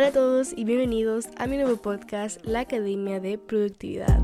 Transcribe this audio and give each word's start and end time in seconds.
Hola 0.00 0.08
a 0.08 0.12
todos 0.12 0.54
y 0.56 0.64
bienvenidos 0.64 1.28
a 1.36 1.46
mi 1.46 1.58
nuevo 1.58 1.76
podcast, 1.76 2.42
La 2.42 2.60
Academia 2.60 3.20
de 3.20 3.36
Productividad. 3.36 4.18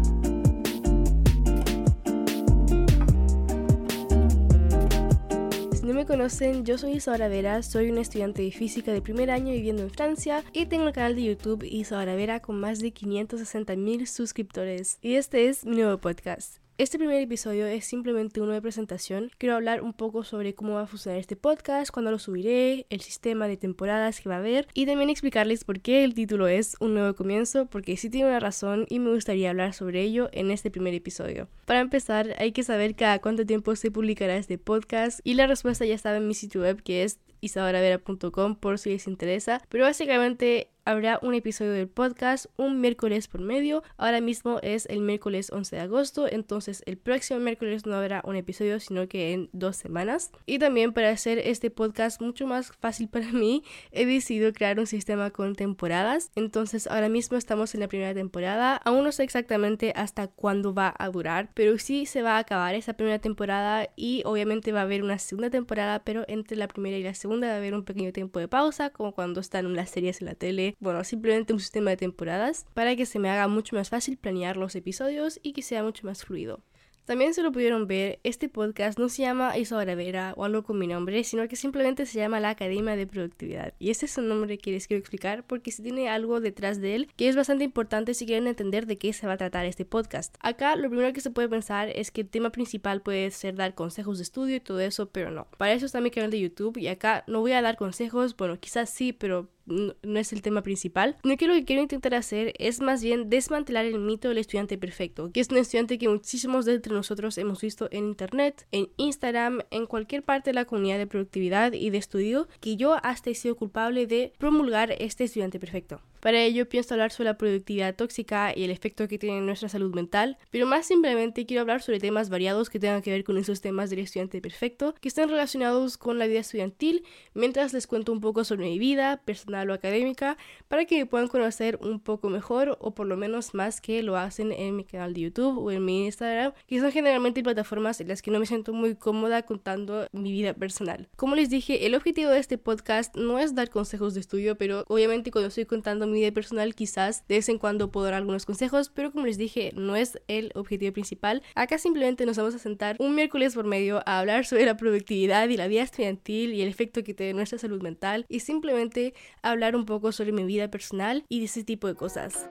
Si 5.75 5.85
no 5.85 5.93
me 5.93 6.07
conocen, 6.07 6.65
yo 6.65 6.79
soy 6.79 6.93
Isadora 6.93 7.29
Vera, 7.29 7.63
soy 7.63 7.91
una 7.91 8.01
estudiante 8.01 8.41
de 8.41 8.53
física 8.53 8.91
de 8.91 9.03
primer 9.03 9.31
año 9.31 9.53
viviendo 9.53 9.83
en 9.83 9.91
Francia 9.91 10.43
y 10.55 10.65
tengo 10.65 10.87
el 10.87 10.95
canal 10.95 11.15
de 11.15 11.25
YouTube 11.25 11.63
Isadora 11.63 12.15
Vera 12.15 12.41
con 12.41 12.59
más 12.59 12.79
de 12.79 12.93
560 12.93 13.77
mil 13.77 14.07
suscriptores. 14.07 14.97
Y 15.03 15.17
este 15.17 15.51
es 15.51 15.67
mi 15.67 15.77
nuevo 15.77 15.99
podcast. 15.99 16.66
Este 16.79 16.99
primer 16.99 17.23
episodio 17.23 17.65
es 17.65 17.87
simplemente 17.87 18.43
uno 18.43 18.53
de 18.53 18.61
presentación. 18.61 19.31
Quiero 19.39 19.55
hablar 19.55 19.81
un 19.81 19.95
poco 19.95 20.25
sobre 20.25 20.55
cómo 20.55 20.75
va 20.75 20.83
a 20.83 20.87
funcionar 20.87 21.19
este 21.19 21.35
podcast, 21.35 21.91
cuándo 21.91 22.11
lo 22.11 22.19
subiré, 22.19 22.85
el 22.91 23.01
sistema 23.01 23.49
de 23.49 23.57
temporadas 23.57 24.21
que 24.21 24.29
va 24.29 24.35
a 24.35 24.41
haber 24.41 24.69
y 24.75 24.85
también 24.85 25.09
explicarles 25.09 25.65
por 25.65 25.81
qué 25.81 26.05
el 26.05 26.13
título 26.13 26.49
es 26.49 26.77
Un 26.79 26.93
nuevo 26.93 27.17
comienzo, 27.17 27.65
porque 27.65 27.97
sí 27.97 28.11
tiene 28.11 28.29
una 28.29 28.41
razón 28.41 28.85
y 28.91 28.99
me 28.99 29.11
gustaría 29.11 29.49
hablar 29.49 29.73
sobre 29.73 30.03
ello 30.03 30.29
en 30.33 30.51
este 30.51 30.71
primer 30.71 30.93
episodio. 30.93 31.49
Para 31.65 31.81
empezar, 31.81 32.35
hay 32.39 32.53
que 32.53 32.63
saber 32.63 32.95
cada 32.95 33.21
cuánto 33.21 33.47
tiempo 33.47 33.75
se 33.75 33.91
publicará 33.91 34.37
este 34.37 34.59
podcast 34.59 35.21
y 35.25 35.33
la 35.33 35.47
respuesta 35.47 35.87
ya 35.87 35.95
estaba 35.95 36.19
en 36.19 36.29
mi 36.29 36.35
sitio 36.35 36.61
web 36.61 36.83
que 36.83 37.05
es 37.05 37.21
isadoravera.com 37.41 38.57
por 38.57 38.79
si 38.79 38.91
les 38.91 39.07
interesa, 39.07 39.63
pero 39.71 39.85
básicamente 39.85 40.69
habrá 40.87 41.19
un 41.21 41.35
episodio 41.35 41.73
del 41.73 41.89
podcast 41.89 42.47
un 42.57 42.81
miércoles 42.81 43.27
por 43.27 43.41
medio. 43.41 43.83
Ahora 43.99 44.21
mismo 44.21 44.61
es 44.63 44.87
el 44.87 45.01
miércoles 45.01 45.51
11 45.53 45.77
de 45.77 45.83
agosto, 45.83 46.29
entonces 46.31 46.83
el 46.87 46.97
próximo 46.97 47.41
miércoles 47.41 47.87
no 47.87 47.97
habrá 47.97 48.23
un 48.25 48.37
episodio, 48.37 48.79
sino 48.79 49.09
que 49.09 49.33
en 49.33 49.51
dos 49.53 49.77
semanas. 49.77 50.31
Y 50.47 50.61
también 50.61 50.93
para 50.93 51.11
hacer 51.11 51.39
este 51.41 51.71
podcast 51.71 52.23
mucho 52.23 52.47
más 52.47 52.71
fácil 52.81 53.09
para 53.09 53.33
mí, 53.33 53.65
he 53.91 54.07
decidido 54.07 54.53
crear 54.53 54.79
un 54.79 54.87
sistema 54.87 55.31
con 55.31 55.57
temporadas. 55.57 56.31
Entonces 56.37 56.87
ahora 56.87 57.09
mismo 57.09 57.37
estamos 57.37 57.75
en 57.75 57.81
la 57.81 57.89
primera 57.89 58.15
temporada. 58.15 58.77
Aún 58.77 59.03
no 59.03 59.11
sé 59.11 59.25
exactamente 59.25 59.93
hasta 59.97 60.29
cuándo 60.29 60.73
va 60.73 60.95
a 60.97 61.09
durar, 61.09 61.51
pero 61.55 61.79
sí 61.79 62.07
se 62.07 62.23
va 62.23 62.37
a 62.37 62.39
acabar 62.39 62.77
esa 62.77 62.95
primera 62.95 63.19
temporada 63.19 63.91
y 63.97 64.23
obviamente 64.25 64.71
va 64.71 64.81
a 64.81 64.85
haber 64.85 65.03
una 65.03 65.19
segunda 65.19 65.51
temporada, 65.51 66.05
pero 66.05 66.25
entre 66.29 66.57
la 66.57 66.69
primera 66.69 66.97
y 66.97 67.03
la 67.03 67.15
segunda 67.15 67.49
va 67.49 67.55
a 67.55 67.57
haber 67.57 67.75
un 67.75 67.85
pequeño 67.85 68.13
tiempo 68.13 68.39
de 68.39 68.47
pausa, 68.47 68.91
como 68.91 69.13
cuando 69.13 69.41
están 69.41 69.75
las 69.75 69.91
series 69.91 70.21
en 70.21 70.27
la 70.29 70.35
tele 70.37 70.76
bueno, 70.79 71.03
simplemente 71.05 71.53
un 71.53 71.61
sistema 71.61 71.91
de 71.91 71.97
temporadas 71.97 72.67
para 72.75 72.97
que 72.97 73.07
se 73.07 73.19
me 73.19 73.31
haga 73.31 73.49
mucho 73.49 73.77
más 73.77 73.91
fácil 73.91 74.17
planear 74.17 74.57
los 74.57 74.75
episodios 74.75 75.41
y 75.43 75.53
que 75.53 75.63
sea 75.63 75.83
mucho 75.83 76.07
más 76.07 76.25
fluido. 76.25 76.63
También 77.07 77.35
se 77.35 77.43
lo 77.45 77.53
pudieron 77.53 77.87
ver, 77.87 78.19
este 78.25 78.49
podcast 78.49 78.99
no 78.99 79.09
se 79.09 79.23
llama 79.23 79.57
Isadora 79.57 79.95
Vera 79.95 80.35
o 80.37 80.45
algo 80.45 80.65
con 80.65 80.77
mi 80.77 80.89
nombre, 80.89 81.23
sino 81.23 81.47
que 81.47 81.55
simplemente 81.55 82.05
se 82.05 82.19
llama 82.19 82.41
la 82.41 82.51
Academia 82.51 82.97
de 82.97 83.07
Productividad. 83.07 83.75
Y 83.79 83.91
ese 83.91 84.07
es 84.07 84.19
un 84.19 84.29
nombre 84.29 84.59
que 84.59 84.73
les 84.73 84.89
quiero 84.89 84.99
explicar 84.99 85.47
porque 85.47 85.71
si 85.71 85.85
tiene 85.85 86.09
algo 86.09 86.41
detrás 86.41 86.81
de 86.81 86.97
él 86.97 87.09
que 87.15 87.29
es 87.29 87.37
bastante 87.37 87.63
importante 87.63 88.13
si 88.13 88.27
quieren 88.27 88.49
entender 88.49 88.87
de 88.87 88.99
qué 88.99 89.13
se 89.13 89.29
va 89.29 89.35
a 89.35 89.37
tratar 89.37 89.67
este 89.67 89.85
podcast. 89.85 90.35
Acá 90.41 90.75
lo 90.75 90.89
primero 90.89 91.13
que 91.13 91.21
se 91.21 91.31
puede 91.31 91.49
pensar 91.49 91.91
es 91.91 92.11
que 92.11 92.23
el 92.23 92.29
tema 92.29 92.51
principal 92.51 93.01
puede 93.03 93.31
ser 93.31 93.55
dar 93.55 93.77
consejos 93.77 94.19
de 94.19 94.25
estudio 94.25 94.57
y 94.57 94.61
todo 94.61 94.81
eso, 94.81 95.09
pero 95.09 95.31
no. 95.31 95.47
Para 95.59 95.75
eso 95.75 95.87
está 95.87 96.01
mi 96.01 96.11
canal 96.11 96.33
de 96.33 96.41
YouTube 96.41 96.77
y 96.77 96.89
acá 96.89 97.23
no 97.29 97.39
voy 97.39 97.53
a 97.53 97.63
dar 97.63 97.77
consejos, 97.77 98.37
bueno, 98.37 98.59
quizás 98.59 98.91
sí, 98.91 99.13
pero 99.13 99.49
no, 99.67 100.19
es 100.19 100.33
el 100.33 100.43
tema 100.43 100.63
principal, 100.63 101.17
no 101.25 101.37
que 101.37 101.47
lo 101.47 101.55
que 101.55 101.65
quiero 101.65 101.83
intentar 101.83 102.15
hacer 102.15 102.55
es 102.59 102.81
más 102.81 103.03
bien 103.03 103.29
desmantelar 103.29 103.85
el 103.85 103.99
mito 103.99 104.29
del 104.29 104.39
estudiante 104.39 104.79
perfecto, 104.79 105.31
que 105.33 105.41
es 105.41 105.49
un 105.51 105.59
estudiante 105.59 105.99
que 105.99 106.09
muchísimos 106.09 106.65
de 106.65 106.75
entre 106.75 106.93
nosotros 106.93 107.37
hemos 107.39 107.61
visto 107.61 107.89
en 107.91 108.07
internet, 108.07 108.67
en 108.73 108.89
Instagram, 108.97 109.61
en 109.71 109.87
cualquier 109.87 110.23
parte 110.23 110.51
de 110.51 110.55
la 110.55 110.65
comunidad 110.65 110.99
de 110.99 111.07
productividad 111.07 111.73
y 111.73 111.91
de 111.91 111.99
estudio, 111.99 112.49
que 112.61 112.77
yo 112.77 112.97
hasta 113.03 113.31
he 113.31 113.35
sido 113.35 113.57
culpable 113.57 114.07
de 114.07 114.33
promulgar 114.39 114.95
este 114.99 115.25
estudiante 115.25 115.59
perfecto. 115.59 116.01
Para 116.21 116.43
ello 116.43 116.69
pienso 116.69 116.95
hablar 116.95 117.13
sobre 117.13 117.31
la 117.31 117.39
productividad 117.39 117.95
tóxica 117.95 118.53
y 118.57 118.65
el 118.65 118.71
efecto 118.71 119.09
que 119.09 119.19
tiene 119.19 119.39
en 119.39 119.47
nuestra 119.47 119.69
salud 119.69 119.95
mental, 119.95 120.39
pero 120.51 120.67
más 120.67 120.87
simplemente 120.87 121.47
quiero 121.47 121.61
hablar 121.61 121.83
sobre 121.83 122.01
temas 122.01 122.31
variados 122.31 122.71
que 122.71 122.79
tengan 122.79 123.03
que 123.03 123.11
ver 123.11 123.25
con 123.25 123.37
esos 123.39 123.61
temas 123.61 123.91
del 123.91 124.01
estudiante 124.01 124.41
perfecto, 124.41 124.95
que 125.01 125.09
estén 125.09 125.29
relacionados 125.29 125.99
con 125.99 126.19
la 126.19 126.27
vida 126.27 126.41
estudiantil, 126.41 127.05
mientras 127.35 127.73
les 127.73 127.87
cuento 127.87 128.13
un 128.13 128.21
poco 128.21 128.45
sobre 128.45 128.67
mi 128.67 128.79
vida 128.79 129.23
personal 129.25 129.71
o 129.71 129.75
académica, 129.75 130.37
para 130.69 130.85
que 130.85 130.99
me 130.99 131.07
puedan 131.07 131.29
conocer 131.29 131.79
un 131.83 132.01
poco 132.01 132.29
mejor 132.29 132.77
o 132.81 132.95
por 132.95 133.07
lo 133.07 133.17
menos 133.17 133.55
más 133.55 133.81
que 133.81 134.03
lo 134.03 134.17
hacen 134.17 134.53
en 134.53 134.77
mi 134.77 134.85
canal 134.85 135.15
de 135.15 135.23
YouTube 135.23 135.59
o 135.59 135.71
en 135.71 135.85
mi 135.85 136.07
Instagram, 136.07 136.53
que 136.67 136.81
son 136.81 136.93
generalmente 136.93 137.43
plataformas 137.43 138.01
en 138.01 138.09
las 138.09 138.23
que 138.23 138.31
no 138.31 138.41
me 138.41 138.47
siento 138.47 138.73
muy 138.73 138.95
cómoda 138.97 139.43
contando 139.43 140.07
mi 140.13 140.33
vida 140.33 140.55
personal. 140.55 141.09
Como 141.17 141.35
les 141.35 141.51
dije, 141.51 141.87
el 141.87 141.95
objetivo 141.95 142.31
de 142.31 142.39
este 142.39 142.59
podcast 142.59 143.17
no 143.17 143.39
es 143.39 143.55
dar 143.55 143.71
consejos 143.71 144.15
de 144.15 144.21
estudio, 144.21 144.57
pero 144.57 144.85
obviamente 144.89 145.31
cuando 145.31 145.49
estoy 145.49 145.67
contando 145.67 146.06
mi 146.07 146.21
vida 146.21 146.33
personal 146.33 146.75
quizás 146.75 147.27
de 147.29 147.37
vez 147.37 147.49
en 147.49 147.59
cuando 147.59 147.91
puedo 147.91 148.07
dar 148.07 148.15
algunos 148.15 148.47
consejos, 148.47 148.91
pero 148.91 149.13
como 149.13 149.27
les 149.27 149.39
dije, 149.39 149.73
no 149.75 149.97
es 149.97 150.19
el 150.29 150.53
objetivo 150.55 150.93
principal. 150.93 151.43
Acá 151.55 151.79
simplemente 151.79 152.27
nos 152.27 152.37
vamos 152.37 152.55
a 152.55 152.59
sentar 152.59 152.97
un 152.99 153.15
miércoles 153.15 153.55
por 153.55 153.65
medio 153.65 154.03
a 154.07 154.19
hablar 154.19 154.47
sobre 154.47 154.67
la 154.67 154.77
productividad 154.77 155.49
y 155.49 155.57
la 155.57 155.69
vida 155.69 155.83
estudiantil 155.83 156.55
y 156.55 156.63
el 156.63 156.69
efecto 156.69 157.03
que 157.03 157.15
tiene 157.15 157.35
nuestra 157.35 157.59
salud 157.59 157.83
mental 157.83 158.27
y 158.29 158.41
simplemente 158.41 159.15
hablar 159.43 159.77
un 159.77 159.87
poco 159.87 160.13
sobre 160.13 160.33
mi 160.33 160.45
vida 160.45 160.71
personal 160.71 161.25
y 161.29 161.45
ese 161.45 161.65
tipo 161.65 161.87
de 161.87 161.95
cosas. 161.95 162.49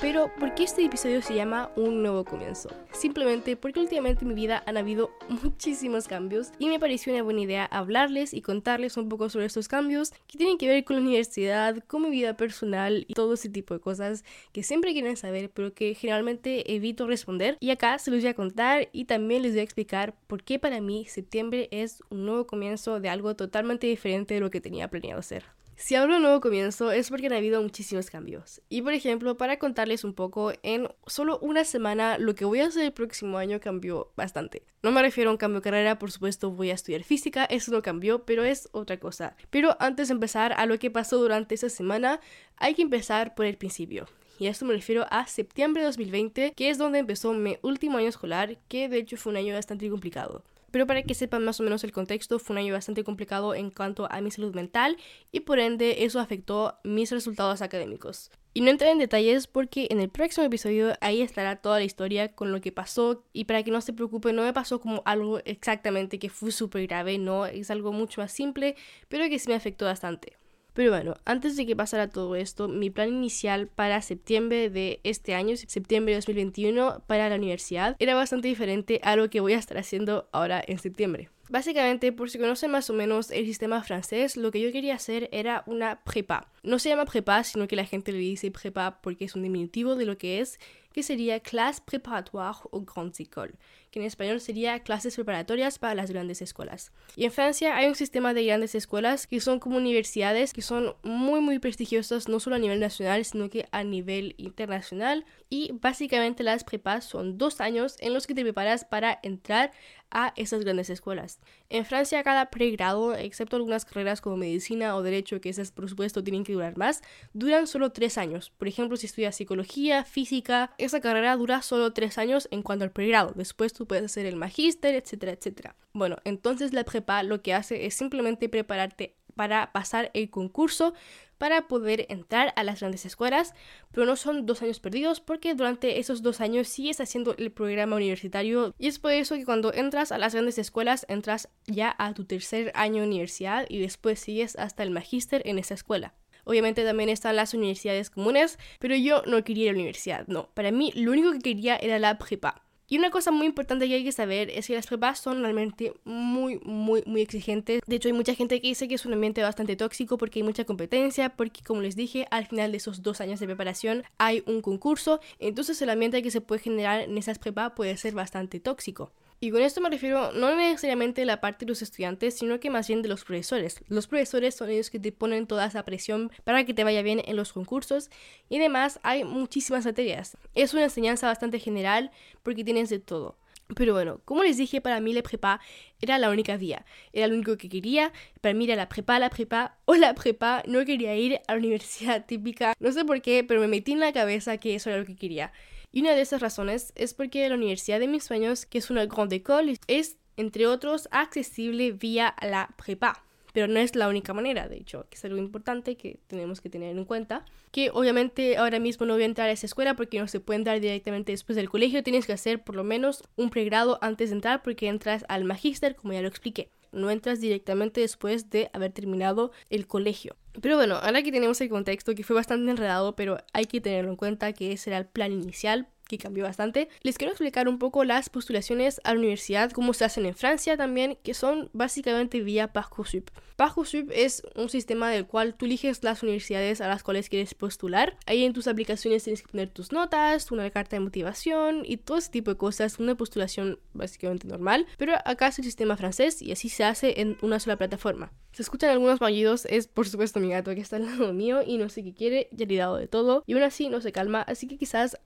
Pero, 0.00 0.30
¿por 0.40 0.54
qué 0.54 0.62
este 0.62 0.82
episodio 0.82 1.20
se 1.20 1.34
llama 1.34 1.70
Un 1.76 2.00
nuevo 2.00 2.24
comienzo? 2.24 2.70
Simplemente 2.90 3.54
porque 3.54 3.80
últimamente 3.80 4.24
en 4.24 4.28
mi 4.28 4.34
vida 4.34 4.62
han 4.64 4.78
habido 4.78 5.10
muchísimos 5.42 6.08
cambios 6.08 6.52
y 6.58 6.70
me 6.70 6.80
pareció 6.80 7.12
una 7.12 7.22
buena 7.22 7.42
idea 7.42 7.66
hablarles 7.66 8.32
y 8.32 8.40
contarles 8.40 8.96
un 8.96 9.10
poco 9.10 9.28
sobre 9.28 9.44
estos 9.44 9.68
cambios 9.68 10.12
que 10.26 10.38
tienen 10.38 10.56
que 10.56 10.68
ver 10.68 10.84
con 10.84 10.96
la 10.96 11.02
universidad, 11.02 11.84
con 11.86 12.00
mi 12.00 12.08
vida 12.08 12.34
personal 12.34 13.04
y 13.08 13.12
todo 13.12 13.34
ese 13.34 13.50
tipo 13.50 13.74
de 13.74 13.80
cosas 13.80 14.24
que 14.52 14.62
siempre 14.62 14.94
quieren 14.94 15.18
saber, 15.18 15.50
pero 15.50 15.74
que 15.74 15.94
generalmente 15.94 16.74
evito 16.74 17.06
responder. 17.06 17.58
Y 17.60 17.68
acá 17.68 17.98
se 17.98 18.10
los 18.10 18.20
voy 18.20 18.30
a 18.30 18.34
contar 18.34 18.88
y 18.92 19.04
también 19.04 19.42
les 19.42 19.52
voy 19.52 19.60
a 19.60 19.64
explicar 19.64 20.14
por 20.28 20.44
qué 20.44 20.58
para 20.58 20.80
mí 20.80 21.04
septiembre 21.08 21.68
es 21.72 22.02
un 22.08 22.24
nuevo 22.24 22.46
comienzo 22.46 23.00
de 23.00 23.10
algo 23.10 23.36
totalmente 23.36 23.86
diferente 23.86 24.32
de 24.32 24.40
lo 24.40 24.50
que 24.50 24.62
tenía 24.62 24.88
planeado 24.88 25.20
hacer. 25.20 25.59
Si 25.80 25.94
hablo 25.94 26.12
de 26.12 26.16
un 26.18 26.24
nuevo 26.24 26.40
comienzo 26.42 26.92
es 26.92 27.08
porque 27.08 27.28
han 27.28 27.32
habido 27.32 27.62
muchísimos 27.62 28.10
cambios. 28.10 28.60
Y 28.68 28.82
por 28.82 28.92
ejemplo, 28.92 29.38
para 29.38 29.58
contarles 29.58 30.04
un 30.04 30.12
poco, 30.12 30.52
en 30.62 30.88
solo 31.06 31.38
una 31.38 31.64
semana 31.64 32.18
lo 32.18 32.34
que 32.34 32.44
voy 32.44 32.60
a 32.60 32.66
hacer 32.66 32.84
el 32.84 32.92
próximo 32.92 33.38
año 33.38 33.60
cambió 33.60 34.12
bastante. 34.14 34.62
No 34.82 34.92
me 34.92 35.00
refiero 35.00 35.30
a 35.30 35.32
un 35.32 35.38
cambio 35.38 35.60
de 35.60 35.64
carrera, 35.64 35.98
por 35.98 36.12
supuesto 36.12 36.50
voy 36.50 36.70
a 36.70 36.74
estudiar 36.74 37.02
física, 37.02 37.46
eso 37.46 37.72
no 37.72 37.80
cambió, 37.80 38.26
pero 38.26 38.44
es 38.44 38.68
otra 38.72 39.00
cosa. 39.00 39.34
Pero 39.48 39.74
antes 39.80 40.08
de 40.08 40.14
empezar 40.14 40.52
a 40.52 40.66
lo 40.66 40.78
que 40.78 40.90
pasó 40.90 41.16
durante 41.16 41.54
esa 41.54 41.70
semana, 41.70 42.20
hay 42.58 42.74
que 42.74 42.82
empezar 42.82 43.34
por 43.34 43.46
el 43.46 43.56
principio. 43.56 44.06
Y 44.38 44.48
a 44.48 44.50
esto 44.50 44.66
me 44.66 44.74
refiero 44.74 45.06
a 45.10 45.26
septiembre 45.26 45.80
de 45.80 45.86
2020, 45.86 46.52
que 46.52 46.68
es 46.68 46.76
donde 46.76 46.98
empezó 46.98 47.32
mi 47.32 47.56
último 47.62 47.96
año 47.96 48.08
escolar, 48.08 48.58
que 48.68 48.90
de 48.90 48.98
hecho 48.98 49.16
fue 49.16 49.32
un 49.32 49.38
año 49.38 49.54
bastante 49.54 49.88
complicado. 49.88 50.44
Pero 50.70 50.86
para 50.86 51.02
que 51.02 51.14
sepan 51.14 51.44
más 51.44 51.60
o 51.60 51.62
menos 51.62 51.84
el 51.84 51.92
contexto, 51.92 52.38
fue 52.38 52.54
un 52.54 52.58
año 52.58 52.74
bastante 52.74 53.04
complicado 53.04 53.54
en 53.54 53.70
cuanto 53.70 54.10
a 54.10 54.20
mi 54.20 54.30
salud 54.30 54.54
mental 54.54 54.96
y 55.32 55.40
por 55.40 55.58
ende 55.58 56.04
eso 56.04 56.20
afectó 56.20 56.78
mis 56.84 57.10
resultados 57.10 57.62
académicos. 57.62 58.30
Y 58.52 58.62
no 58.62 58.70
entraré 58.70 58.92
en 58.92 58.98
detalles 58.98 59.46
porque 59.46 59.86
en 59.90 60.00
el 60.00 60.08
próximo 60.08 60.44
episodio 60.44 60.94
ahí 61.00 61.22
estará 61.22 61.56
toda 61.56 61.78
la 61.78 61.84
historia 61.84 62.34
con 62.34 62.50
lo 62.50 62.60
que 62.60 62.72
pasó 62.72 63.24
y 63.32 63.44
para 63.44 63.62
que 63.62 63.70
no 63.70 63.80
se 63.80 63.92
preocupe, 63.92 64.32
no 64.32 64.42
me 64.42 64.52
pasó 64.52 64.80
como 64.80 65.02
algo 65.04 65.38
exactamente 65.44 66.18
que 66.18 66.30
fue 66.30 66.50
súper 66.50 66.86
grave, 66.88 67.18
no, 67.18 67.46
es 67.46 67.70
algo 67.70 67.92
mucho 67.92 68.20
más 68.20 68.32
simple, 68.32 68.74
pero 69.08 69.28
que 69.28 69.38
sí 69.38 69.48
me 69.48 69.54
afectó 69.54 69.84
bastante. 69.84 70.39
Pero 70.74 70.90
bueno, 70.90 71.14
antes 71.24 71.56
de 71.56 71.66
que 71.66 71.76
pasara 71.76 72.08
todo 72.08 72.36
esto, 72.36 72.68
mi 72.68 72.90
plan 72.90 73.08
inicial 73.08 73.66
para 73.68 74.02
septiembre 74.02 74.70
de 74.70 75.00
este 75.04 75.34
año, 75.34 75.56
septiembre 75.56 76.12
de 76.12 76.18
2021, 76.18 77.02
para 77.06 77.28
la 77.28 77.36
universidad, 77.36 77.96
era 77.98 78.14
bastante 78.14 78.48
diferente 78.48 79.00
a 79.02 79.16
lo 79.16 79.30
que 79.30 79.40
voy 79.40 79.54
a 79.54 79.58
estar 79.58 79.78
haciendo 79.78 80.28
ahora 80.32 80.62
en 80.66 80.78
septiembre. 80.78 81.30
Básicamente, 81.50 82.12
por 82.12 82.30
si 82.30 82.38
conocen 82.38 82.70
más 82.70 82.88
o 82.90 82.92
menos 82.92 83.32
el 83.32 83.44
sistema 83.44 83.82
francés, 83.82 84.36
lo 84.36 84.52
que 84.52 84.60
yo 84.60 84.70
quería 84.70 84.94
hacer 84.94 85.28
era 85.32 85.64
una 85.66 86.00
prepa. 86.04 86.48
No 86.62 86.78
se 86.78 86.90
llama 86.90 87.06
prepa, 87.06 87.42
sino 87.42 87.66
que 87.66 87.74
la 87.74 87.84
gente 87.84 88.12
le 88.12 88.18
dice 88.18 88.52
prepa 88.52 89.00
porque 89.02 89.24
es 89.24 89.34
un 89.34 89.42
diminutivo 89.42 89.96
de 89.96 90.04
lo 90.04 90.16
que 90.16 90.38
es, 90.38 90.60
que 90.92 91.02
sería 91.02 91.40
classe 91.40 91.80
préparatoire 91.80 92.68
aux 92.72 92.80
grandes 92.80 93.20
écoles 93.20 93.54
que 93.90 93.98
en 93.98 94.06
español 94.06 94.40
sería 94.40 94.80
clases 94.80 95.16
preparatorias 95.16 95.78
para 95.78 95.94
las 95.94 96.10
grandes 96.10 96.42
escuelas. 96.42 96.92
Y 97.16 97.24
en 97.24 97.32
Francia 97.32 97.76
hay 97.76 97.88
un 97.88 97.94
sistema 97.94 98.34
de 98.34 98.44
grandes 98.44 98.74
escuelas 98.74 99.26
que 99.26 99.40
son 99.40 99.58
como 99.58 99.76
universidades 99.76 100.52
que 100.52 100.62
son 100.62 100.94
muy 101.02 101.40
muy 101.40 101.58
prestigiosas 101.58 102.28
no 102.28 102.40
solo 102.40 102.56
a 102.56 102.58
nivel 102.58 102.80
nacional 102.80 103.24
sino 103.24 103.50
que 103.50 103.66
a 103.72 103.82
nivel 103.84 104.34
internacional 104.38 105.24
y 105.48 105.72
básicamente 105.72 106.42
las 106.42 106.64
prepas 106.64 107.04
son 107.04 107.36
dos 107.36 107.60
años 107.60 107.96
en 107.98 108.14
los 108.14 108.26
que 108.26 108.34
te 108.34 108.42
preparas 108.42 108.84
para 108.84 109.18
entrar 109.22 109.72
a 110.10 110.32
esas 110.36 110.64
grandes 110.64 110.90
escuelas. 110.90 111.40
En 111.68 111.84
Francia 111.84 112.22
cada 112.22 112.50
pregrado, 112.50 113.14
excepto 113.14 113.56
algunas 113.56 113.84
carreras 113.84 114.20
como 114.20 114.36
medicina 114.36 114.96
o 114.96 115.02
derecho, 115.02 115.40
que 115.40 115.48
esas 115.48 115.72
por 115.72 115.88
supuesto 115.88 116.22
tienen 116.22 116.44
que 116.44 116.52
durar 116.52 116.76
más, 116.76 117.02
duran 117.32 117.66
solo 117.66 117.90
tres 117.90 118.18
años. 118.18 118.50
Por 118.50 118.68
ejemplo, 118.68 118.96
si 118.96 119.06
estudias 119.06 119.36
psicología, 119.36 120.04
física, 120.04 120.72
esa 120.78 121.00
carrera 121.00 121.36
dura 121.36 121.62
solo 121.62 121.92
tres 121.92 122.18
años 122.18 122.48
en 122.50 122.62
cuanto 122.62 122.84
al 122.84 122.92
pregrado. 122.92 123.32
Después 123.34 123.72
tú 123.72 123.86
puedes 123.86 124.04
hacer 124.04 124.26
el 124.26 124.36
magíster, 124.36 124.94
etcétera, 124.94 125.32
etcétera. 125.32 125.76
Bueno, 125.92 126.16
entonces 126.24 126.72
la 126.72 126.84
prepa 126.84 127.22
lo 127.22 127.42
que 127.42 127.54
hace 127.54 127.86
es 127.86 127.94
simplemente 127.94 128.48
prepararte 128.48 129.16
para 129.34 129.72
pasar 129.72 130.10
el 130.14 130.28
concurso 130.28 130.92
para 131.40 131.68
poder 131.68 132.04
entrar 132.10 132.52
a 132.54 132.64
las 132.64 132.80
grandes 132.80 133.06
escuelas, 133.06 133.54
pero 133.92 134.04
no 134.04 134.16
son 134.16 134.44
dos 134.44 134.60
años 134.60 134.78
perdidos 134.78 135.20
porque 135.20 135.54
durante 135.54 135.98
esos 135.98 136.20
dos 136.20 136.42
años 136.42 136.68
sigues 136.68 137.00
haciendo 137.00 137.34
el 137.38 137.50
programa 137.50 137.96
universitario 137.96 138.74
y 138.78 138.88
es 138.88 138.98
por 138.98 139.12
eso 139.12 139.36
que 139.36 139.46
cuando 139.46 139.72
entras 139.72 140.12
a 140.12 140.18
las 140.18 140.34
grandes 140.34 140.58
escuelas 140.58 141.06
entras 141.08 141.48
ya 141.66 141.96
a 141.96 142.12
tu 142.12 142.26
tercer 142.26 142.72
año 142.74 143.00
de 143.00 143.08
universidad 143.08 143.64
y 143.70 143.78
después 143.80 144.20
sigues 144.20 144.54
hasta 144.56 144.82
el 144.82 144.90
magíster 144.90 145.40
en 145.46 145.58
esa 145.58 145.72
escuela. 145.72 146.12
Obviamente 146.44 146.84
también 146.84 147.08
están 147.08 147.36
las 147.36 147.54
universidades 147.54 148.10
comunes, 148.10 148.58
pero 148.78 148.94
yo 148.94 149.22
no 149.26 149.42
quería 149.42 149.72
la 149.72 149.78
universidad, 149.78 150.26
no. 150.26 150.50
Para 150.52 150.70
mí 150.70 150.92
lo 150.94 151.10
único 151.10 151.32
que 151.32 151.38
quería 151.38 151.76
era 151.76 151.98
la 151.98 152.18
prepa. 152.18 152.66
Y 152.92 152.98
una 152.98 153.10
cosa 153.10 153.30
muy 153.30 153.46
importante 153.46 153.86
que 153.86 153.94
hay 153.94 154.02
que 154.02 154.10
saber 154.10 154.50
es 154.50 154.66
que 154.66 154.74
las 154.74 154.88
prepas 154.88 155.20
son 155.20 155.42
realmente 155.42 155.94
muy, 156.02 156.58
muy, 156.64 157.04
muy 157.06 157.20
exigentes. 157.20 157.80
De 157.86 157.94
hecho, 157.94 158.08
hay 158.08 158.12
mucha 158.14 158.34
gente 158.34 158.60
que 158.60 158.66
dice 158.66 158.88
que 158.88 158.96
es 158.96 159.06
un 159.06 159.12
ambiente 159.12 159.44
bastante 159.44 159.76
tóxico 159.76 160.18
porque 160.18 160.40
hay 160.40 160.42
mucha 160.42 160.64
competencia, 160.64 161.28
porque 161.28 161.62
como 161.62 161.82
les 161.82 161.94
dije, 161.94 162.26
al 162.32 162.46
final 162.46 162.72
de 162.72 162.78
esos 162.78 163.04
dos 163.04 163.20
años 163.20 163.38
de 163.38 163.46
preparación 163.46 164.02
hay 164.18 164.42
un 164.44 164.60
concurso. 164.60 165.20
Entonces 165.38 165.80
el 165.82 165.90
ambiente 165.90 166.20
que 166.20 166.32
se 166.32 166.40
puede 166.40 166.62
generar 166.62 167.02
en 167.02 167.16
esas 167.16 167.38
prepas 167.38 167.74
puede 167.76 167.96
ser 167.96 168.12
bastante 168.12 168.58
tóxico. 168.58 169.12
Y 169.42 169.50
con 169.50 169.62
esto 169.62 169.80
me 169.80 169.88
refiero 169.88 170.32
no 170.32 170.54
necesariamente 170.54 171.22
a 171.22 171.24
la 171.24 171.40
parte 171.40 171.64
de 171.64 171.70
los 171.70 171.80
estudiantes, 171.80 172.36
sino 172.36 172.60
que 172.60 172.68
más 172.68 172.88
bien 172.88 173.00
de 173.00 173.08
los 173.08 173.24
profesores. 173.24 173.82
Los 173.88 174.06
profesores 174.06 174.54
son 174.54 174.68
ellos 174.68 174.90
que 174.90 175.00
te 175.00 175.12
ponen 175.12 175.46
toda 175.46 175.64
esa 175.64 175.82
presión 175.82 176.30
para 176.44 176.64
que 176.64 176.74
te 176.74 176.84
vaya 176.84 177.00
bien 177.00 177.22
en 177.24 177.36
los 177.36 177.54
concursos 177.54 178.10
y 178.50 178.58
además 178.58 179.00
hay 179.02 179.24
muchísimas 179.24 179.86
materias. 179.86 180.36
Es 180.54 180.74
una 180.74 180.84
enseñanza 180.84 181.26
bastante 181.26 181.58
general 181.58 182.10
porque 182.42 182.64
tienes 182.64 182.90
de 182.90 182.98
todo. 182.98 183.38
Pero 183.74 183.94
bueno, 183.94 184.20
como 184.26 184.42
les 184.42 184.58
dije, 184.58 184.82
para 184.82 185.00
mí 185.00 185.14
la 185.14 185.22
prepa 185.22 185.60
era 186.02 186.18
la 186.18 186.28
única 186.28 186.58
vía. 186.58 186.84
Era 187.14 187.26
lo 187.26 187.34
único 187.34 187.56
que 187.56 187.70
quería. 187.70 188.12
Para 188.42 188.52
mí 188.52 188.64
era 188.64 188.76
la 188.76 188.90
prepa, 188.90 189.18
la 189.18 189.30
prepa 189.30 189.78
o 189.86 189.94
la 189.94 190.14
prepa. 190.14 190.62
No 190.66 190.84
quería 190.84 191.16
ir 191.16 191.40
a 191.46 191.52
la 191.54 191.58
universidad 191.60 192.26
típica. 192.26 192.74
No 192.78 192.92
sé 192.92 193.06
por 193.06 193.22
qué, 193.22 193.42
pero 193.44 193.60
me 193.60 193.68
metí 193.68 193.92
en 193.92 194.00
la 194.00 194.12
cabeza 194.12 194.58
que 194.58 194.74
eso 194.74 194.90
era 194.90 194.98
lo 194.98 195.06
que 195.06 195.16
quería. 195.16 195.52
Y 195.92 196.02
una 196.02 196.14
de 196.14 196.20
esas 196.20 196.40
razones 196.40 196.92
es 196.94 197.14
porque 197.14 197.48
la 197.48 197.56
Universidad 197.56 197.98
de 197.98 198.06
mis 198.06 198.24
sueños, 198.24 198.64
que 198.64 198.78
es 198.78 198.90
una 198.90 199.06
grande 199.06 199.36
école, 199.36 199.76
es, 199.88 200.18
entre 200.36 200.66
otros, 200.66 201.08
accesible 201.10 201.92
vía 201.92 202.34
la 202.42 202.74
prepa. 202.76 203.24
Pero 203.52 203.66
no 203.66 203.80
es 203.80 203.96
la 203.96 204.08
única 204.08 204.32
manera, 204.32 204.68
de 204.68 204.76
hecho, 204.76 205.06
que 205.10 205.16
es 205.16 205.24
algo 205.24 205.38
importante 205.38 205.96
que 205.96 206.20
tenemos 206.28 206.60
que 206.60 206.70
tener 206.70 206.96
en 206.96 207.04
cuenta. 207.04 207.44
Que 207.72 207.90
obviamente 207.90 208.56
ahora 208.56 208.78
mismo 208.78 209.06
no 209.06 209.14
voy 209.14 209.24
a 209.24 209.26
entrar 209.26 209.48
a 209.48 209.52
esa 209.52 209.66
escuela 209.66 209.96
porque 209.96 210.20
no 210.20 210.28
se 210.28 210.38
puede 210.38 210.58
entrar 210.58 210.78
directamente 210.78 211.32
después 211.32 211.56
del 211.56 211.68
colegio. 211.68 212.04
Tienes 212.04 212.26
que 212.26 212.32
hacer 212.32 212.62
por 212.62 212.76
lo 212.76 212.84
menos 212.84 213.24
un 213.34 213.50
pregrado 213.50 213.98
antes 214.02 214.30
de 214.30 214.36
entrar 214.36 214.62
porque 214.62 214.86
entras 214.86 215.24
al 215.28 215.44
magíster, 215.44 215.96
como 215.96 216.12
ya 216.12 216.22
lo 216.22 216.28
expliqué 216.28 216.70
no 216.92 217.10
entras 217.10 217.40
directamente 217.40 218.00
después 218.00 218.50
de 218.50 218.70
haber 218.72 218.92
terminado 218.92 219.52
el 219.68 219.86
colegio. 219.86 220.36
Pero 220.60 220.76
bueno, 220.76 220.96
ahora 220.96 221.22
que 221.22 221.32
tenemos 221.32 221.60
el 221.60 221.68
contexto 221.68 222.14
que 222.14 222.24
fue 222.24 222.36
bastante 222.36 222.70
enredado, 222.70 223.14
pero 223.14 223.38
hay 223.52 223.66
que 223.66 223.80
tenerlo 223.80 224.10
en 224.10 224.16
cuenta 224.16 224.52
que 224.52 224.72
ese 224.72 224.90
era 224.90 224.98
el 224.98 225.06
plan 225.06 225.32
inicial 225.32 225.88
que 226.10 226.18
cambió 226.18 226.44
bastante. 226.44 226.88
Les 227.02 227.16
quiero 227.16 227.32
explicar 227.32 227.68
un 227.68 227.78
poco 227.78 228.04
las 228.04 228.28
postulaciones 228.28 229.00
a 229.04 229.12
la 229.12 229.20
universidad, 229.20 229.70
cómo 229.70 229.94
se 229.94 230.04
hacen 230.04 230.26
en 230.26 230.34
Francia 230.34 230.76
también, 230.76 231.16
que 231.22 231.34
son 231.34 231.70
básicamente 231.72 232.40
vía 232.40 232.72
Parcoursup. 232.72 233.30
Parcoursup 233.56 234.10
es 234.12 234.42
un 234.56 234.68
sistema 234.68 235.10
del 235.10 235.26
cual 235.26 235.54
tú 235.54 235.66
eliges 235.66 236.02
las 236.02 236.22
universidades 236.22 236.80
a 236.80 236.88
las 236.88 237.02
cuales 237.02 237.28
quieres 237.28 237.54
postular. 237.54 238.16
Ahí 238.26 238.44
en 238.44 238.54
tus 238.54 238.66
aplicaciones 238.66 239.22
tienes 239.22 239.42
que 239.42 239.48
poner 239.48 239.68
tus 239.68 239.92
notas, 239.92 240.50
una 240.50 240.68
carta 240.70 240.96
de 240.96 241.00
motivación 241.00 241.82
y 241.84 241.98
todo 241.98 242.18
ese 242.18 242.30
tipo 242.30 242.50
de 242.50 242.56
cosas, 242.56 242.98
una 242.98 243.14
postulación 243.14 243.78
básicamente 243.92 244.48
normal. 244.48 244.86
Pero 244.96 245.14
acá 245.24 245.48
es 245.48 245.58
el 245.58 245.64
sistema 245.64 245.96
francés 245.96 246.42
y 246.42 246.52
así 246.52 246.68
se 246.68 246.84
hace 246.84 247.20
en 247.20 247.36
una 247.42 247.60
sola 247.60 247.76
plataforma. 247.76 248.32
Se 248.52 248.62
escuchan 248.62 248.90
algunos 248.90 249.20
maullidos, 249.20 249.66
es 249.66 249.86
por 249.86 250.08
supuesto 250.08 250.40
mi 250.40 250.50
gato 250.50 250.74
que 250.74 250.80
está 250.80 250.96
al 250.96 251.04
lado 251.06 251.32
mío 251.32 251.62
y 251.64 251.78
no 251.78 251.88
sé 251.88 252.02
qué 252.02 252.14
quiere, 252.14 252.48
ya 252.50 252.66
le 252.66 252.74
he 252.74 252.78
dado 252.78 252.96
de 252.96 253.06
todo 253.06 253.44
y 253.46 253.52
aún 253.52 253.62
así 253.62 253.88
no 253.88 254.00
se 254.00 254.10
calma, 254.10 254.42
así 254.42 254.66
que 254.66 254.76
quizás 254.76 255.18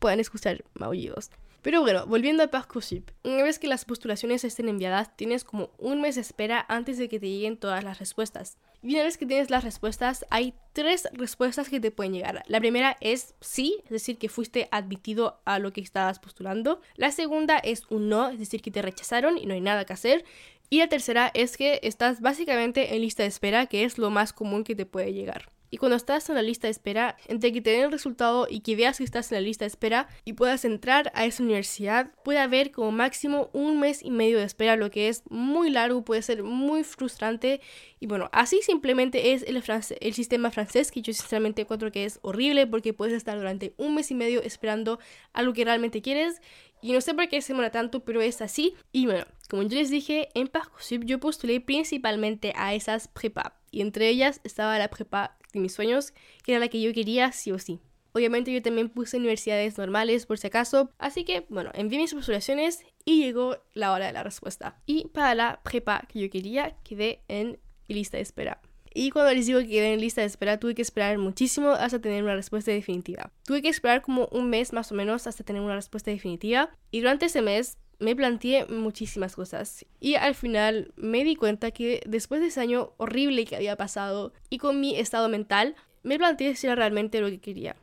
puedan 0.00 0.18
escuchar 0.18 0.64
maullidos. 0.74 1.30
Pero 1.62 1.82
bueno, 1.82 2.06
volviendo 2.06 2.42
a 2.42 2.48
Parcoursup, 2.48 3.10
una 3.22 3.42
vez 3.42 3.58
que 3.58 3.68
las 3.68 3.84
postulaciones 3.84 4.44
estén 4.44 4.68
enviadas, 4.68 5.14
tienes 5.14 5.44
como 5.44 5.70
un 5.76 6.00
mes 6.00 6.14
de 6.14 6.22
espera 6.22 6.64
antes 6.68 6.96
de 6.96 7.08
que 7.08 7.20
te 7.20 7.28
lleguen 7.28 7.58
todas 7.58 7.84
las 7.84 7.98
respuestas. 7.98 8.56
Y 8.82 8.94
una 8.94 9.04
vez 9.04 9.18
que 9.18 9.26
tienes 9.26 9.50
las 9.50 9.62
respuestas, 9.62 10.24
hay 10.30 10.54
tres 10.72 11.06
respuestas 11.12 11.68
que 11.68 11.78
te 11.78 11.90
pueden 11.90 12.14
llegar. 12.14 12.42
La 12.46 12.60
primera 12.60 12.96
es 13.02 13.34
sí, 13.42 13.82
es 13.84 13.90
decir, 13.90 14.16
que 14.16 14.30
fuiste 14.30 14.68
admitido 14.70 15.42
a 15.44 15.58
lo 15.58 15.74
que 15.74 15.82
estabas 15.82 16.18
postulando. 16.18 16.80
La 16.96 17.10
segunda 17.10 17.58
es 17.58 17.82
un 17.90 18.08
no, 18.08 18.30
es 18.30 18.38
decir, 18.38 18.62
que 18.62 18.70
te 18.70 18.80
rechazaron 18.80 19.36
y 19.36 19.44
no 19.44 19.52
hay 19.52 19.60
nada 19.60 19.84
que 19.84 19.92
hacer. 19.92 20.24
Y 20.70 20.78
la 20.78 20.88
tercera 20.88 21.30
es 21.34 21.58
que 21.58 21.80
estás 21.82 22.22
básicamente 22.22 22.94
en 22.94 23.02
lista 23.02 23.22
de 23.22 23.28
espera, 23.28 23.66
que 23.66 23.84
es 23.84 23.98
lo 23.98 24.08
más 24.08 24.32
común 24.32 24.64
que 24.64 24.74
te 24.74 24.86
puede 24.86 25.12
llegar. 25.12 25.50
Y 25.70 25.76
cuando 25.76 25.96
estás 25.96 26.28
en 26.28 26.34
la 26.34 26.42
lista 26.42 26.66
de 26.66 26.72
espera, 26.72 27.16
entre 27.26 27.52
que 27.52 27.60
te 27.60 27.70
den 27.70 27.84
el 27.84 27.92
resultado 27.92 28.46
y 28.50 28.60
que 28.60 28.74
veas 28.74 28.98
que 28.98 29.04
estás 29.04 29.30
en 29.30 29.36
la 29.36 29.42
lista 29.42 29.64
de 29.64 29.68
espera 29.68 30.08
y 30.24 30.32
puedas 30.32 30.64
entrar 30.64 31.12
a 31.14 31.24
esa 31.24 31.42
universidad, 31.42 32.10
puede 32.24 32.40
haber 32.40 32.72
como 32.72 32.90
máximo 32.90 33.50
un 33.52 33.78
mes 33.78 34.02
y 34.02 34.10
medio 34.10 34.38
de 34.38 34.44
espera, 34.44 34.76
lo 34.76 34.90
que 34.90 35.08
es 35.08 35.22
muy 35.30 35.70
largo, 35.70 36.04
puede 36.04 36.22
ser 36.22 36.42
muy 36.42 36.82
frustrante. 36.82 37.60
Y 38.00 38.06
bueno, 38.06 38.28
así 38.32 38.60
simplemente 38.62 39.32
es 39.32 39.44
el, 39.44 39.62
el 40.00 40.14
sistema 40.14 40.50
francés, 40.50 40.90
que 40.90 41.02
yo 41.02 41.12
sinceramente 41.12 41.62
encuentro 41.62 41.92
que 41.92 42.04
es 42.04 42.18
horrible 42.22 42.66
porque 42.66 42.92
puedes 42.92 43.14
estar 43.14 43.38
durante 43.38 43.74
un 43.76 43.94
mes 43.94 44.10
y 44.10 44.14
medio 44.14 44.42
esperando 44.42 44.98
algo 45.32 45.52
que 45.52 45.64
realmente 45.64 46.02
quieres. 46.02 46.40
Y 46.82 46.92
no 46.92 47.00
sé 47.00 47.14
por 47.14 47.28
qué 47.28 47.40
se 47.42 47.52
demora 47.52 47.70
tanto, 47.70 48.04
pero 48.04 48.20
es 48.22 48.40
así. 48.40 48.74
Y 48.90 49.06
bueno, 49.06 49.26
como 49.48 49.62
yo 49.62 49.78
les 49.78 49.90
dije, 49.90 50.30
en 50.34 50.48
Parcoursup 50.48 51.04
yo 51.04 51.20
postulé 51.20 51.60
principalmente 51.60 52.52
a 52.56 52.74
esas 52.74 53.08
prepa. 53.08 53.56
Y 53.70 53.82
entre 53.82 54.08
ellas 54.08 54.40
estaba 54.44 54.78
la 54.78 54.88
prepa 54.88 55.36
de 55.52 55.60
mis 55.60 55.74
sueños, 55.74 56.12
que 56.44 56.52
era 56.52 56.60
la 56.60 56.68
que 56.68 56.80
yo 56.80 56.92
quería 56.92 57.32
sí 57.32 57.52
o 57.52 57.58
sí. 57.58 57.80
Obviamente 58.12 58.52
yo 58.52 58.60
también 58.60 58.88
puse 58.88 59.16
universidades 59.16 59.78
normales 59.78 60.26
por 60.26 60.38
si 60.38 60.48
acaso, 60.48 60.90
así 60.98 61.24
que 61.24 61.46
bueno, 61.48 61.70
envié 61.74 61.98
mis 61.98 62.12
postulaciones 62.12 62.80
y 63.04 63.22
llegó 63.22 63.56
la 63.72 63.92
hora 63.92 64.06
de 64.06 64.12
la 64.12 64.24
respuesta. 64.24 64.80
Y 64.84 65.08
para 65.08 65.34
la 65.34 65.60
prepa 65.62 66.06
que 66.08 66.20
yo 66.20 66.30
quería, 66.30 66.76
quedé 66.82 67.22
en 67.28 67.60
lista 67.86 68.16
de 68.16 68.24
espera. 68.24 68.60
Y 68.92 69.10
cuando 69.10 69.32
les 69.32 69.46
digo 69.46 69.60
que 69.60 69.68
quedé 69.68 69.92
en 69.92 70.00
lista 70.00 70.20
de 70.20 70.26
espera, 70.26 70.58
tuve 70.58 70.74
que 70.74 70.82
esperar 70.82 71.16
muchísimo 71.18 71.70
hasta 71.70 72.00
tener 72.00 72.24
una 72.24 72.34
respuesta 72.34 72.72
definitiva. 72.72 73.30
Tuve 73.44 73.62
que 73.62 73.68
esperar 73.68 74.02
como 74.02 74.28
un 74.32 74.50
mes 74.50 74.72
más 74.72 74.90
o 74.90 74.96
menos 74.96 75.28
hasta 75.28 75.44
tener 75.44 75.62
una 75.62 75.76
respuesta 75.76 76.10
definitiva. 76.10 76.70
Y 76.90 77.00
durante 77.00 77.26
ese 77.26 77.40
mes 77.40 77.78
me 78.00 78.16
planteé 78.16 78.66
muchísimas 78.66 79.36
cosas 79.36 79.86
y 80.00 80.14
al 80.14 80.34
final 80.34 80.92
me 80.96 81.22
di 81.22 81.36
cuenta 81.36 81.70
que 81.70 82.02
después 82.06 82.40
de 82.40 82.48
ese 82.48 82.60
año 82.60 82.92
horrible 82.96 83.44
que 83.44 83.56
había 83.56 83.76
pasado 83.76 84.32
y 84.48 84.58
con 84.58 84.80
mi 84.80 84.98
estado 84.98 85.28
mental, 85.28 85.76
me 86.02 86.18
planteé 86.18 86.56
si 86.56 86.66
era 86.66 86.74
realmente 86.74 87.20
lo 87.20 87.28
que 87.28 87.40
quería. 87.40 87.76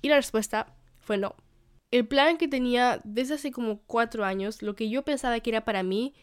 Y 0.00 0.08
la 0.08 0.16
respuesta 0.16 0.74
fue 1.00 1.18
no. 1.18 1.34
El 1.90 2.06
plan 2.06 2.38
que 2.38 2.48
tenía 2.48 3.00
desde 3.04 3.34
hace 3.34 3.50
como 3.50 3.80
cuatro 3.82 4.24
años, 4.24 4.62
lo 4.62 4.74
que 4.74 4.88
yo 4.88 5.02
pensaba 5.02 5.38
que 5.40 5.50
era 5.50 5.64
para 5.64 5.82
mí, 5.82 6.14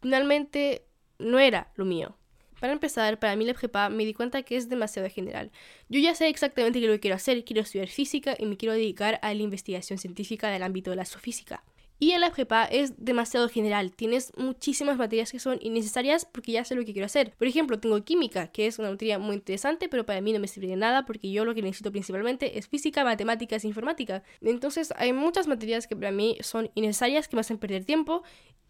finalmente 0.00 0.86
no 1.18 1.38
era 1.38 1.72
lo 1.74 1.84
mío. 1.84 2.16
Para 2.60 2.72
empezar, 2.72 3.18
para 3.18 3.34
mí 3.34 3.44
la 3.44 3.54
prepa 3.54 3.88
me 3.88 4.04
di 4.04 4.14
cuenta 4.14 4.44
que 4.44 4.56
es 4.56 4.68
demasiado 4.68 5.08
general. 5.10 5.50
Yo 5.88 5.98
ya 5.98 6.14
sé 6.14 6.28
exactamente 6.28 6.80
qué 6.80 6.86
lo 6.86 6.92
que 6.92 7.00
quiero 7.00 7.16
hacer, 7.16 7.44
quiero 7.44 7.62
estudiar 7.62 7.88
física 7.88 8.36
y 8.38 8.46
me 8.46 8.56
quiero 8.56 8.74
dedicar 8.74 9.18
a 9.22 9.34
la 9.34 9.42
investigación 9.42 9.98
científica 9.98 10.48
del 10.48 10.62
ámbito 10.62 10.90
de 10.90 10.96
la 10.96 11.02
astrofísica. 11.02 11.64
Y 12.02 12.10
en 12.10 12.20
la 12.20 12.32
prepa 12.32 12.64
es 12.64 12.94
demasiado 12.96 13.48
general, 13.48 13.92
tienes 13.94 14.32
muchísimas 14.36 14.96
materias 14.96 15.30
que 15.30 15.38
son 15.38 15.60
innecesarias 15.62 16.26
porque 16.32 16.50
ya 16.50 16.64
sé 16.64 16.74
lo 16.74 16.84
que 16.84 16.92
quiero 16.92 17.06
hacer. 17.06 17.32
Por 17.38 17.46
ejemplo, 17.46 17.78
tengo 17.78 18.02
química, 18.02 18.48
que 18.48 18.66
es 18.66 18.80
una 18.80 18.90
materia 18.90 19.20
muy 19.20 19.36
interesante, 19.36 19.88
pero 19.88 20.04
para 20.04 20.20
mí 20.20 20.32
no 20.32 20.40
me 20.40 20.48
sirve 20.48 20.66
de 20.66 20.74
nada 20.74 21.06
porque 21.06 21.30
yo 21.30 21.44
lo 21.44 21.54
que 21.54 21.62
necesito 21.62 21.92
principalmente 21.92 22.58
es 22.58 22.66
física, 22.66 23.04
matemáticas 23.04 23.62
e 23.62 23.68
informática. 23.68 24.24
Entonces 24.40 24.92
hay 24.96 25.12
muchas 25.12 25.46
materias 25.46 25.86
que 25.86 25.94
para 25.94 26.10
mí 26.10 26.38
son 26.40 26.72
innecesarias, 26.74 27.28
que 27.28 27.36
me 27.36 27.40
hacen 27.42 27.58
perder 27.58 27.84
tiempo 27.84 28.24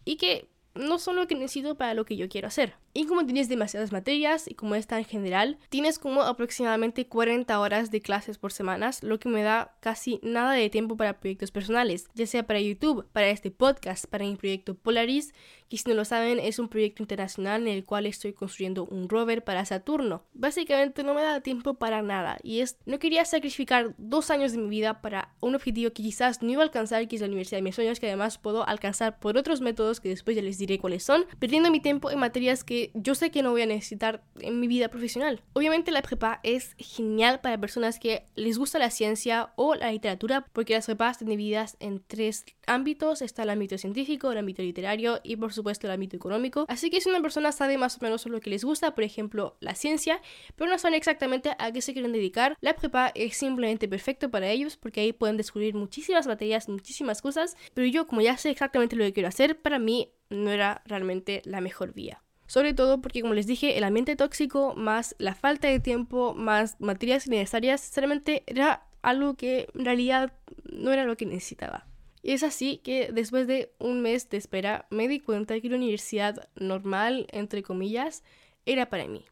y 0.05 0.17
que 0.17 0.47
no 0.75 0.99
son 0.99 1.15
lo 1.15 1.27
que 1.27 1.35
necesito 1.35 1.75
para 1.75 1.93
lo 1.93 2.05
que 2.05 2.17
yo 2.17 2.29
quiero 2.29 2.47
hacer. 2.47 2.75
Y 2.93 3.05
como 3.05 3.25
tienes 3.25 3.49
demasiadas 3.49 3.91
materias 3.91 4.47
y 4.47 4.53
como 4.53 4.75
es 4.75 4.87
tan 4.87 5.03
general, 5.03 5.57
tienes 5.69 5.97
como 5.99 6.21
aproximadamente 6.21 7.07
40 7.07 7.59
horas 7.59 7.91
de 7.91 8.01
clases 8.01 8.37
por 8.37 8.51
semanas, 8.51 9.03
lo 9.03 9.19
que 9.19 9.29
me 9.29 9.43
da 9.43 9.75
casi 9.79 10.19
nada 10.21 10.53
de 10.53 10.69
tiempo 10.69 10.95
para 10.95 11.19
proyectos 11.19 11.51
personales, 11.51 12.07
ya 12.13 12.27
sea 12.27 12.45
para 12.45 12.59
YouTube, 12.59 13.05
para 13.11 13.29
este 13.29 13.51
podcast, 13.51 14.05
para 14.05 14.25
mi 14.25 14.35
proyecto 14.35 14.75
Polaris, 14.75 15.33
que 15.73 15.79
si 15.79 15.89
no 15.89 15.95
lo 15.95 16.05
saben 16.05 16.39
es 16.39 16.59
un 16.59 16.67
proyecto 16.67 17.01
internacional 17.01 17.63
en 17.63 17.67
el 17.67 17.83
cual 17.83 18.05
estoy 18.05 18.33
construyendo 18.33 18.85
un 18.85 19.09
rover 19.09 19.43
para 19.43 19.65
Saturno. 19.65 20.23
Básicamente 20.33 21.03
no 21.03 21.15
me 21.15 21.23
da 21.23 21.41
tiempo 21.41 21.73
para 21.73 22.03
nada 22.03 22.37
y 22.43 22.59
es 22.59 22.77
no 22.85 22.99
quería 22.99 23.25
sacrificar 23.25 23.95
dos 23.97 24.29
años 24.29 24.51
de 24.51 24.59
mi 24.59 24.69
vida 24.69 25.01
para 25.01 25.33
un 25.39 25.55
objetivo 25.55 25.91
que 25.91 26.03
quizás 26.03 26.43
no 26.43 26.51
iba 26.51 26.61
a 26.61 26.65
alcanzar, 26.65 27.07
que 27.07 27.15
es 27.15 27.21
la 27.21 27.27
universidad 27.27 27.57
de 27.57 27.63
mis 27.63 27.73
sueños, 27.73 27.99
que 27.99 28.05
además 28.05 28.37
puedo 28.37 28.67
alcanzar 28.67 29.17
por 29.19 29.35
otros 29.35 29.61
métodos 29.61 29.99
que 29.99 30.09
después 30.09 30.35
ya 30.35 30.43
les 30.43 30.59
diré 30.59 30.77
cuáles 30.77 31.03
son, 31.03 31.25
perdiendo 31.39 31.71
mi 31.71 31.79
tiempo 31.79 32.11
en 32.11 32.19
materias 32.19 32.63
que 32.63 32.91
yo 32.93 33.15
sé 33.15 33.31
que 33.31 33.41
no 33.41 33.49
voy 33.49 33.63
a 33.63 33.65
necesitar 33.65 34.23
en 34.41 34.59
mi 34.59 34.67
vida 34.67 34.89
profesional. 34.89 35.41
Obviamente 35.53 35.89
la 35.89 36.03
prepa 36.03 36.39
es 36.43 36.75
genial 36.77 37.41
para 37.41 37.57
personas 37.57 37.97
que 37.97 38.25
les 38.35 38.59
gusta 38.59 38.77
la 38.77 38.91
ciencia 38.91 39.53
o 39.55 39.73
la 39.73 39.91
literatura, 39.91 40.45
porque 40.53 40.73
las 40.73 40.85
prepas 40.85 41.13
están 41.13 41.29
divididas 41.29 41.77
en 41.79 42.03
tres 42.05 42.45
ámbitos. 42.67 43.21
Está 43.21 43.43
el 43.43 43.49
ámbito 43.49 43.77
científico, 43.77 44.31
el 44.31 44.37
ámbito 44.37 44.61
literario 44.61 45.19
y 45.23 45.35
por 45.35 45.53
supuesto 45.53 45.87
el 45.87 45.93
ámbito 45.93 46.15
económico. 46.15 46.65
Así 46.67 46.89
que 46.89 47.01
si 47.01 47.09
una 47.09 47.21
persona 47.21 47.51
sabe 47.51 47.77
más 47.77 47.97
o 47.97 47.99
menos 48.01 48.25
lo 48.25 48.39
que 48.39 48.49
les 48.49 48.63
gusta, 48.63 48.95
por 48.95 49.03
ejemplo 49.03 49.57
la 49.59 49.75
ciencia, 49.75 50.21
pero 50.55 50.69
no 50.69 50.77
saben 50.77 50.95
exactamente 50.95 51.51
a 51.57 51.71
qué 51.71 51.81
se 51.81 51.93
quieren 51.93 52.11
dedicar, 52.11 52.57
la 52.61 52.75
prepa 52.75 53.11
es 53.15 53.37
simplemente 53.37 53.87
perfecto 53.87 54.29
para 54.31 54.49
ellos 54.49 54.77
porque 54.77 55.01
ahí 55.01 55.13
pueden 55.13 55.37
descubrir 55.37 55.75
muchísimas 55.75 56.27
materias, 56.27 56.69
muchísimas 56.69 57.21
cosas, 57.21 57.55
pero 57.73 57.87
yo 57.87 58.07
como 58.07 58.21
ya 58.21 58.37
sé 58.37 58.49
exactamente 58.49 58.95
lo 58.95 59.03
que 59.05 59.13
quiero 59.13 59.29
hacer, 59.29 59.59
para 59.59 59.79
mí 59.79 60.11
no 60.29 60.51
era 60.51 60.81
realmente 60.85 61.41
la 61.45 61.61
mejor 61.61 61.93
vía. 61.93 62.21
Sobre 62.47 62.73
todo 62.73 63.01
porque, 63.01 63.21
como 63.21 63.33
les 63.33 63.47
dije, 63.47 63.77
el 63.77 63.83
ambiente 63.83 64.15
tóxico 64.15 64.75
más 64.75 65.15
la 65.17 65.33
falta 65.33 65.69
de 65.69 65.79
tiempo 65.79 66.33
más 66.35 66.79
materias 66.79 67.25
innecesarias, 67.25 67.81
sinceramente 67.81 68.43
era 68.47 68.85
algo 69.01 69.35
que 69.35 69.67
en 69.73 69.85
realidad 69.85 70.33
no 70.63 70.91
era 70.91 71.05
lo 71.05 71.17
que 71.17 71.25
necesitaba. 71.25 71.87
Y 72.23 72.31
es 72.31 72.41
así 72.41 72.77
que 72.77 73.11
después 73.11 73.45
de 73.45 73.71
un 73.77 74.01
mes 74.01 74.29
de 74.29 74.37
espera 74.37 74.87
me 74.89 75.07
di 75.07 75.19
cuenta 75.19 75.59
que 75.59 75.69
la 75.69 75.75
universidad 75.75 76.49
normal, 76.55 77.27
entre 77.31 77.61
comillas, 77.61 78.23
era 78.65 78.89
para 78.89 79.07
mí 79.07 79.25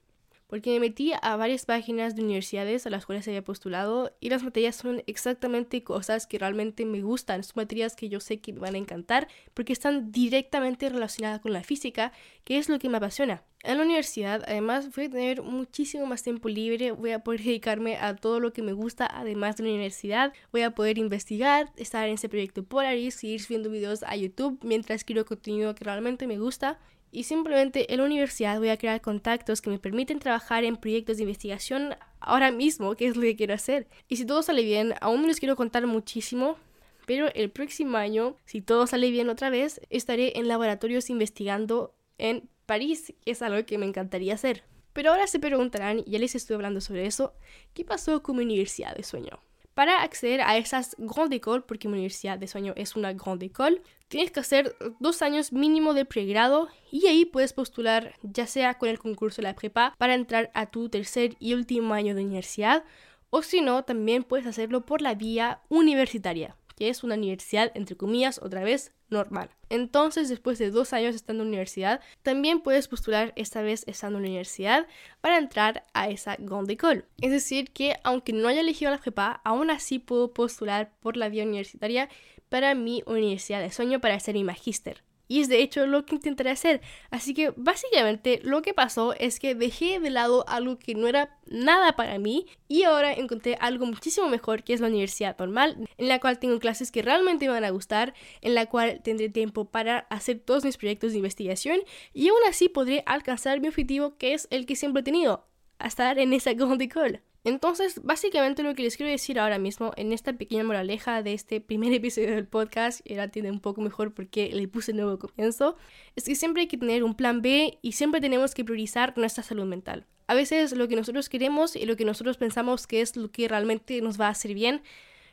porque 0.52 0.72
me 0.72 0.82
metí 0.82 1.14
a 1.22 1.38
varias 1.38 1.66
páginas 1.66 2.14
de 2.14 2.24
universidades 2.24 2.86
a 2.86 2.90
las 2.90 3.06
cuales 3.06 3.26
había 3.26 3.42
postulado 3.42 4.14
y 4.20 4.28
las 4.30 4.44
materias 4.44 4.76
son 4.76 5.02
exactamente 5.08 5.82
cosas 5.82 6.28
que 6.28 6.38
realmente 6.38 6.86
me 6.86 7.02
gustan, 7.02 7.46
son 7.46 7.54
materias 7.56 7.96
que 7.96 8.10
yo 8.10 8.20
sé 8.20 8.42
que 8.42 8.52
me 8.52 8.60
van 8.60 8.76
a 8.76 8.78
encantar 8.78 9.30
porque 9.54 9.72
están 9.72 10.12
directamente 10.12 10.90
relacionadas 10.90 11.40
con 11.40 11.54
la 11.54 11.64
física, 11.64 12.12
que 12.44 12.58
es 12.58 12.68
lo 12.68 12.80
que 12.80 12.90
me 12.90 12.98
apasiona. 12.98 13.46
En 13.64 13.78
la 13.78 13.86
universidad, 13.86 14.44
además, 14.46 14.94
voy 14.94 15.06
a 15.06 15.10
tener 15.10 15.42
muchísimo 15.42 16.06
más 16.06 16.22
tiempo 16.22 16.50
libre, 16.50 16.92
voy 16.92 17.12
a 17.12 17.20
poder 17.20 17.42
dedicarme 17.44 17.96
a 17.96 18.18
todo 18.18 18.42
lo 18.42 18.52
que 18.52 18.62
me 18.62 18.74
gusta, 18.74 19.08
además 19.10 19.56
de 19.56 19.64
la 19.64 19.70
universidad, 19.70 20.34
voy 20.52 20.64
a 20.64 20.72
poder 20.72 20.98
investigar, 20.98 21.72
estar 21.78 22.10
en 22.10 22.16
ese 22.16 22.28
proyecto 22.28 22.64
Polaris, 22.64 23.16
seguir 23.16 23.42
subiendo 23.42 23.70
videos 23.70 24.04
a 24.04 24.18
YouTube 24.18 24.60
mientras 24.64 25.06
quiero 25.06 25.24
contenido 25.24 25.74
que 25.76 25.86
realmente 25.86 26.28
me 26.28 26.38
gusta 26.38 26.78
y 27.12 27.24
simplemente 27.24 27.92
en 27.94 28.00
la 28.00 28.06
universidad 28.06 28.58
voy 28.58 28.70
a 28.70 28.78
crear 28.78 29.02
contactos 29.02 29.62
que 29.62 29.70
me 29.70 29.80
permiten 29.80 30.20
trabajar 30.20 30.64
en 30.64 30.78
proyectos 30.78 31.18
de 31.18 31.24
investigación 31.24 31.96
ahora 32.20 32.52
mismo, 32.52 32.96
que 32.96 33.08
es 33.08 33.16
lo 33.16 33.22
que 33.24 33.36
quiero 33.36 33.54
hacer. 33.54 33.88
Y 34.08 34.16
si 34.16 34.26
todo 34.26 34.42
sale 34.42 34.64
bien, 34.64 34.94
aún 35.02 35.22
no 35.22 35.28
les 35.28 35.40
quiero 35.40 35.56
contar 35.56 35.86
muchísimo, 35.88 36.58
pero 37.06 37.28
el 37.34 37.50
próximo 37.50 37.98
año, 37.98 38.38
si 38.46 38.62
todo 38.62 38.88
sale 38.88 39.12
bien 39.12 39.30
otra 39.30 39.50
vez, 39.50 39.82
estaré 39.90 40.40
en 40.40 40.48
laboratorios 40.48 41.10
investigando 41.10 41.94
en 42.18 42.50
París, 42.66 43.14
que 43.26 43.32
es 43.32 43.42
algo 43.42 43.66
que 43.66 43.78
me 43.78 43.86
encantaría 43.86 44.36
hacer. 44.36 44.64
Pero 44.94 45.12
ahora 45.12 45.28
se 45.28 45.40
preguntarán, 45.40 46.04
ya 46.06 46.20
les 46.20 46.36
estoy 46.36 46.56
hablando 46.56 46.80
sobre 46.82 47.06
eso, 47.06 47.34
¿qué 47.74 47.84
pasó 47.84 48.24
con 48.24 48.38
mi 48.38 48.44
universidad 48.44 48.96
de 48.96 49.04
sueño? 49.04 49.40
Para 49.74 50.02
acceder 50.02 50.42
a 50.42 50.58
esas 50.58 50.96
grandes 50.98 51.38
écoles, 51.38 51.64
porque 51.68 51.88
mi 51.88 51.94
universidad 51.94 52.38
de 52.38 52.48
sueño 52.48 52.74
es 52.76 52.96
una 52.96 53.14
grande 53.14 53.48
école, 53.48 53.82
tienes 54.12 54.30
que 54.30 54.42
hacer 54.42 54.76
dos 55.00 55.22
años 55.22 55.54
mínimo 55.54 55.94
de 55.94 56.04
pregrado 56.04 56.68
y 56.92 57.08
ahí 57.08 57.24
puedes 57.24 57.54
postular 57.54 58.14
ya 58.22 58.46
sea 58.46 58.78
con 58.78 58.90
el 58.90 59.00
concurso 59.00 59.38
de 59.42 59.48
la 59.48 59.56
prepa 59.56 59.96
para 59.98 60.16
entrar 60.16 60.52
a 60.54 60.66
tu 60.66 60.90
tercer 60.90 61.38
y 61.40 61.54
último 61.54 61.94
año 61.94 62.14
de 62.14 62.26
universidad 62.26 62.84
o 63.30 63.42
si 63.42 63.62
no 63.62 63.86
también 63.86 64.24
puedes 64.24 64.46
hacerlo 64.46 64.86
por 64.86 65.02
la 65.02 65.16
vía 65.16 65.62
universitaria 65.70 66.58
que 66.76 66.90
es 66.90 67.06
una 67.06 67.16
universidad 67.16 67.72
entre 67.74 67.96
comillas 67.96 68.40
otra 68.44 68.64
vez 68.64 68.92
normal. 69.12 69.50
Entonces, 69.70 70.30
después 70.30 70.58
de 70.58 70.72
dos 70.72 70.94
años 70.94 71.14
estando 71.14 71.44
en 71.44 71.50
universidad, 71.50 72.00
también 72.24 72.62
puedes 72.62 72.88
postular 72.88 73.34
esta 73.36 73.62
vez 73.62 73.84
estando 73.86 74.18
en 74.18 74.26
universidad 74.26 74.88
para 75.20 75.38
entrar 75.38 75.84
a 75.94 76.10
esa 76.10 76.38
grande. 76.40 76.78
Es 77.22 77.32
decir, 77.32 77.72
que 77.72 77.98
aunque 78.04 78.34
no 78.34 78.48
haya 78.48 78.62
elegido 78.62 78.90
la 78.90 78.98
prepa, 78.98 79.42
aún 79.44 79.70
así 79.70 80.00
puedo 80.00 80.34
postular 80.34 80.92
por 81.02 81.18
la 81.18 81.30
vía 81.30 81.44
universitaria 81.44 82.10
para 82.52 82.76
mi 82.76 83.02
universidad 83.06 83.62
de 83.62 83.72
sueño 83.72 84.02
para 84.02 84.16
hacer 84.16 84.36
mi 84.36 84.44
magíster. 84.44 85.04
Y 85.30 85.40
es 85.40 85.48
de 85.48 85.62
hecho 85.62 85.88
lo 85.88 86.06
que 86.06 86.16
intentaré 86.16 86.50
hacer. 86.50 86.82
Así 87.12 87.34
que 87.34 87.54
básicamente 87.56 88.42
lo 88.44 88.62
que 88.62 88.74
pasó 88.74 89.14
es 89.14 89.40
que 89.40 89.56
dejé 89.56 90.02
de 90.02 90.10
lado 90.10 90.44
algo 90.50 90.78
que 90.78 90.94
no 90.94 91.08
era 91.08 91.40
nada 91.46 91.96
para 91.96 92.20
mí 92.20 92.48
y 92.68 92.84
ahora 92.84 93.14
encontré 93.14 93.56
algo 93.62 93.86
muchísimo 93.86 94.28
mejor 94.28 94.64
que 94.64 94.74
es 94.74 94.82
la 94.82 94.88
universidad 94.88 95.38
normal, 95.40 95.88
en 95.98 96.08
la 96.10 96.20
cual 96.20 96.40
tengo 96.40 96.60
clases 96.60 96.92
que 96.92 97.02
realmente 97.02 97.46
me 97.46 97.54
van 97.54 97.64
a 97.64 97.70
gustar, 97.70 98.14
en 98.42 98.54
la 98.54 98.66
cual 98.66 99.00
tendré 99.02 99.30
tiempo 99.30 99.64
para 99.64 100.00
hacer 100.10 100.40
todos 100.40 100.66
mis 100.66 100.76
proyectos 100.76 101.14
de 101.14 101.20
investigación 101.20 101.80
y 102.14 102.28
aún 102.28 102.42
así 102.50 102.68
podré 102.68 103.04
alcanzar 103.06 103.62
mi 103.62 103.70
objetivo 103.70 104.18
que 104.18 104.34
es 104.34 104.50
el 104.52 104.66
que 104.66 104.76
siempre 104.76 105.00
he 105.00 105.04
tenido, 105.04 105.48
estar 105.80 106.20
en 106.20 106.34
esa 106.34 106.52
grande 106.56 106.84
école. 106.84 107.22
Entonces, 107.44 108.02
básicamente 108.04 108.62
lo 108.62 108.76
que 108.76 108.84
les 108.84 108.98
quiero 108.98 109.12
decir 109.12 109.40
ahora 109.40 109.58
mismo 109.58 109.94
en 109.98 110.14
esta 110.14 110.34
pequeña 110.34 110.64
moraleja 110.64 111.24
de 111.24 111.34
este 111.34 111.60
primer 111.60 111.92
episodio 111.94 112.36
del 112.36 112.48
podcast, 112.48 113.02
ahora 113.10 113.30
tiene 113.30 113.50
un 113.50 113.60
poco 113.60 113.82
mejor 113.82 114.14
porque 114.14 114.52
le 114.54 114.68
puse 114.68 114.94
nuevo 114.94 115.18
comienzo, 115.18 115.76
es 116.16 116.26
que 116.26 116.36
siempre 116.36 116.62
hay 116.62 116.68
que 116.68 116.78
tener 116.78 117.04
un 117.04 117.16
plan 117.16 117.42
B 117.42 117.80
y 117.82 117.94
siempre 117.94 118.22
tenemos 118.22 118.54
que 118.54 118.64
priorizar 118.64 119.18
nuestra 119.18 119.44
salud 119.44 119.66
mental. 119.66 120.06
A 120.28 120.36
veces 120.36 120.72
lo 120.74 120.88
que 120.88 120.96
nosotros 120.96 121.30
queremos 121.30 121.76
y 121.76 121.86
lo 121.86 121.98
que 121.98 122.06
nosotros 122.06 122.38
pensamos 122.38 122.86
que 122.86 123.02
es 123.02 123.16
lo 123.16 123.32
que 123.32 123.48
realmente 123.48 124.00
nos 124.02 124.22
va 124.22 124.28
a 124.28 124.32
hacer 124.32 124.54
bien, 124.54 124.84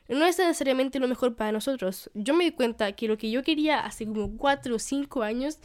no 0.08 0.24
es 0.24 0.38
necesariamente 0.38 0.98
lo 1.00 1.08
mejor 1.08 1.36
para 1.36 1.52
nosotros. 1.52 2.10
Yo 2.14 2.32
me 2.32 2.44
di 2.44 2.52
cuenta 2.52 2.92
que 2.92 3.06
lo 3.06 3.18
que 3.18 3.30
yo 3.30 3.42
quería 3.42 3.80
hace 3.80 4.06
como 4.06 4.36
4 4.38 4.74
o 4.74 4.78
5 4.78 5.22
años 5.22 5.58